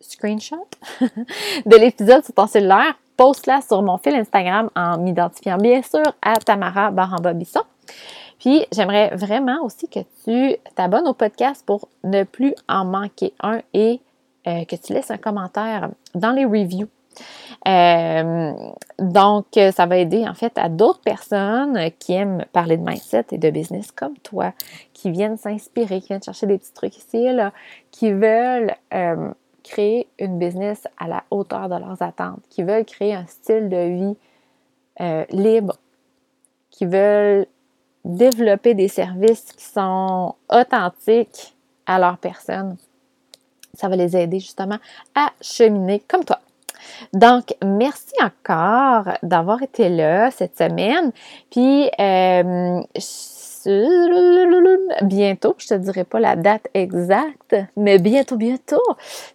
screenshot 0.00 0.68
de 1.00 1.76
l'épisode 1.76 2.24
sur 2.24 2.34
ton 2.34 2.46
cellulaire, 2.46 2.94
poste-la 3.16 3.60
sur 3.60 3.82
mon 3.82 3.98
fil 3.98 4.14
Instagram 4.14 4.70
en 4.76 4.98
m'identifiant 4.98 5.56
bien 5.56 5.82
sûr 5.82 6.02
à 6.22 6.34
Tamara 6.36 6.90
Baramba-Bisson. 6.90 7.62
Puis 8.38 8.64
j'aimerais 8.72 9.10
vraiment 9.16 9.64
aussi 9.64 9.88
que 9.88 10.00
tu 10.24 10.56
t'abonnes 10.76 11.08
au 11.08 11.14
podcast 11.14 11.64
pour 11.66 11.88
ne 12.04 12.22
plus 12.22 12.54
en 12.68 12.84
manquer 12.84 13.32
un 13.40 13.60
et 13.74 14.00
euh, 14.46 14.64
que 14.64 14.76
tu 14.76 14.92
laisses 14.92 15.10
un 15.10 15.16
commentaire 15.18 15.90
dans 16.14 16.30
les 16.30 16.44
reviews. 16.44 16.88
Euh, 17.66 18.52
donc, 18.98 19.46
ça 19.52 19.86
va 19.86 19.98
aider 19.98 20.26
en 20.28 20.34
fait 20.34 20.56
à 20.56 20.68
d'autres 20.68 21.00
personnes 21.00 21.90
qui 21.98 22.12
aiment 22.14 22.44
parler 22.52 22.76
de 22.76 22.82
mindset 22.82 23.26
et 23.32 23.38
de 23.38 23.50
business 23.50 23.90
comme 23.92 24.16
toi, 24.18 24.52
qui 24.92 25.10
viennent 25.10 25.36
s'inspirer, 25.36 26.00
qui 26.00 26.08
viennent 26.08 26.22
chercher 26.22 26.46
des 26.46 26.58
petits 26.58 26.72
trucs 26.72 26.96
ici 26.96 27.32
là, 27.32 27.52
qui 27.90 28.12
veulent 28.12 28.74
euh, 28.94 29.30
créer 29.64 30.08
une 30.18 30.38
business 30.38 30.86
à 30.98 31.08
la 31.08 31.24
hauteur 31.30 31.68
de 31.68 31.76
leurs 31.76 32.00
attentes, 32.00 32.42
qui 32.48 32.62
veulent 32.62 32.84
créer 32.84 33.14
un 33.14 33.26
style 33.26 33.68
de 33.68 33.88
vie 33.88 34.16
euh, 35.00 35.24
libre, 35.30 35.76
qui 36.70 36.86
veulent 36.86 37.46
développer 38.04 38.74
des 38.74 38.88
services 38.88 39.52
qui 39.52 39.64
sont 39.64 40.34
authentiques 40.48 41.54
à 41.86 41.98
leur 41.98 42.18
personne. 42.18 42.76
Ça 43.74 43.88
va 43.88 43.96
les 43.96 44.16
aider 44.16 44.40
justement 44.40 44.78
à 45.14 45.32
cheminer 45.40 46.00
comme 46.00 46.24
toi. 46.24 46.40
Donc, 47.12 47.54
merci 47.64 48.14
encore 48.22 49.14
d'avoir 49.22 49.62
été 49.62 49.88
là 49.88 50.30
cette 50.30 50.56
semaine. 50.56 51.12
Puis, 51.50 51.90
euh, 52.00 52.82
bientôt, 55.02 55.54
je 55.58 55.66
te 55.66 55.74
dirai 55.74 56.04
pas 56.04 56.20
la 56.20 56.36
date 56.36 56.68
exacte, 56.74 57.56
mais 57.76 57.98
bientôt, 57.98 58.36
bientôt, 58.36 58.82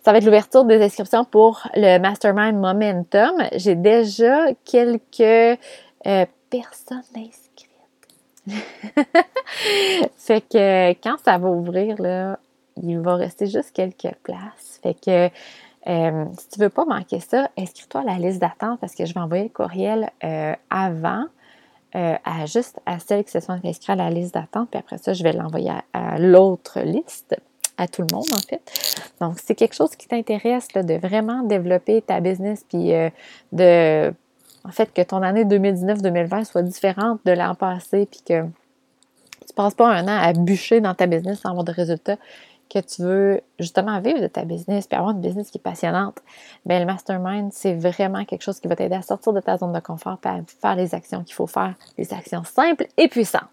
ça 0.04 0.12
va 0.12 0.18
être 0.18 0.26
l'ouverture 0.26 0.66
des 0.66 0.82
inscriptions 0.82 1.26
pour 1.26 1.68
le 1.76 2.00
Mastermind 2.00 2.58
Momentum. 2.58 3.44
J'ai 3.56 3.76
déjà 3.76 4.48
quelques 4.66 5.60
euh, 6.08 6.26
personnes 6.50 7.04
inscrites. 7.16 7.70
fait 10.18 10.42
que 10.42 10.92
quand 11.02 11.16
ça 11.24 11.38
va 11.38 11.48
ouvrir, 11.50 11.96
il 12.82 13.00
va 13.00 13.16
rester 13.16 13.48
juste 13.48 13.72
quelques 13.72 14.16
places. 14.24 14.80
Fait 14.82 14.96
que 14.96 15.30
euh, 15.88 16.26
si 16.38 16.50
tu 16.50 16.60
ne 16.60 16.66
veux 16.66 16.70
pas 16.70 16.86
manquer 16.86 17.20
ça, 17.20 17.50
inscris-toi 17.58 18.02
à 18.02 18.04
la 18.04 18.18
liste 18.18 18.40
d'attente 18.40 18.80
parce 18.80 18.96
que 18.96 19.06
je 19.06 19.14
vais 19.14 19.20
envoyer 19.20 19.44
le 19.44 19.50
courriel 19.50 20.10
euh, 20.24 20.54
avant 20.70 21.26
euh, 21.96 22.16
à 22.24 22.46
juste 22.46 22.80
à 22.86 23.00
celles 23.00 23.24
qui 23.24 23.32
se 23.32 23.40
sont 23.40 23.60
inscrites 23.64 23.90
à 23.90 23.96
la 23.96 24.10
liste 24.10 24.34
d'attente, 24.34 24.70
puis 24.72 24.80
après 24.80 24.98
ça, 24.98 25.14
je 25.14 25.24
vais 25.24 25.34
l'envoyer 25.34 25.72
à, 25.94 26.18
l'autre 26.18 26.80
liste, 26.80 27.36
à 27.78 27.88
tout 27.88 28.02
le 28.02 28.16
monde 28.16 28.26
en 28.34 28.40
fait. 28.40 28.62
Donc, 29.22 29.40
c'est 29.44 29.54
quelque 29.56 29.76
chose 29.76 29.96
qui 29.96 30.08
t'intéresse 30.08 30.70
de 30.70 30.96
vraiment 30.96 31.44
développer 31.44 32.02
ta 32.02 32.20
business, 32.20 32.66
puis 32.68 32.94
de 33.52 34.12
en 34.66 34.72
fait 34.72 34.92
que 34.94 35.02
ton 35.02 35.22
année 35.22 35.44
2019-2020 35.44 36.46
soit 36.46 36.64
différente 36.64 37.20
de 37.26 37.32
l'an 37.34 37.54
passé, 37.54 38.08
puis 38.10 38.22
que 38.22 38.42
tu 38.42 39.52
ne 39.52 39.56
passes 39.56 39.76
pas 39.76 39.90
un 39.90 40.06
an 40.06 40.20
à 40.20 40.34
bûcher 40.34 40.82
dans 40.82 40.96
ta 40.96 41.06
business 41.06 41.42
sans 41.42 41.50
avoir 41.50 41.64
de 41.64 41.74
résultats 41.74 42.18
que 42.74 42.80
tu 42.80 43.04
veux 43.04 43.42
justement 43.60 44.00
vivre 44.00 44.22
de 44.22 44.28
ta 44.28 44.44
business 44.44 44.88
puis 44.88 44.98
avoir 44.98 45.12
une 45.12 45.22
business 45.22 45.52
qui 45.52 45.58
est 45.58 45.62
passionnante, 45.62 46.18
bien, 46.66 46.80
le 46.80 46.86
mastermind, 46.86 47.52
c'est 47.54 47.76
vraiment 47.76 48.26
quelque 48.26 48.42
chose 48.42 48.60
qui 48.60 48.68
va 48.68 48.76
t'aider 48.76 48.96
à 48.96 49.02
sortir 49.02 49.34
de 49.34 49.40
ta 49.40 49.58
zone 49.58 49.74
de 49.74 49.80
confort 49.80 50.18
et 50.26 50.28
à 50.28 50.40
faire 50.62 50.76
les 50.76 50.96
actions 50.96 51.24
qu'il 51.24 51.36
faut 51.36 51.48
faire, 51.48 51.76
les 51.98 52.14
actions 52.14 52.44
simples 52.44 52.88
et 52.98 53.08
puissantes. 53.08 53.44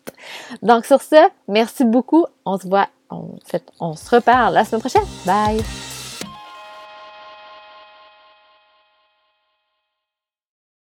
Donc, 0.63 0.85
sur 0.85 1.03
ce, 1.03 1.29
merci 1.49 1.85
beaucoup. 1.85 2.25
On 2.45 2.59
se 2.59 2.67
voit 2.67 2.89
on, 3.11 3.37
fait, 3.45 3.65
on 3.81 3.95
se 3.95 4.15
reparle 4.15 4.55
la 4.55 4.65
semaine 4.65 4.81
prochaine. 4.81 5.07
Bye! 5.27 6.00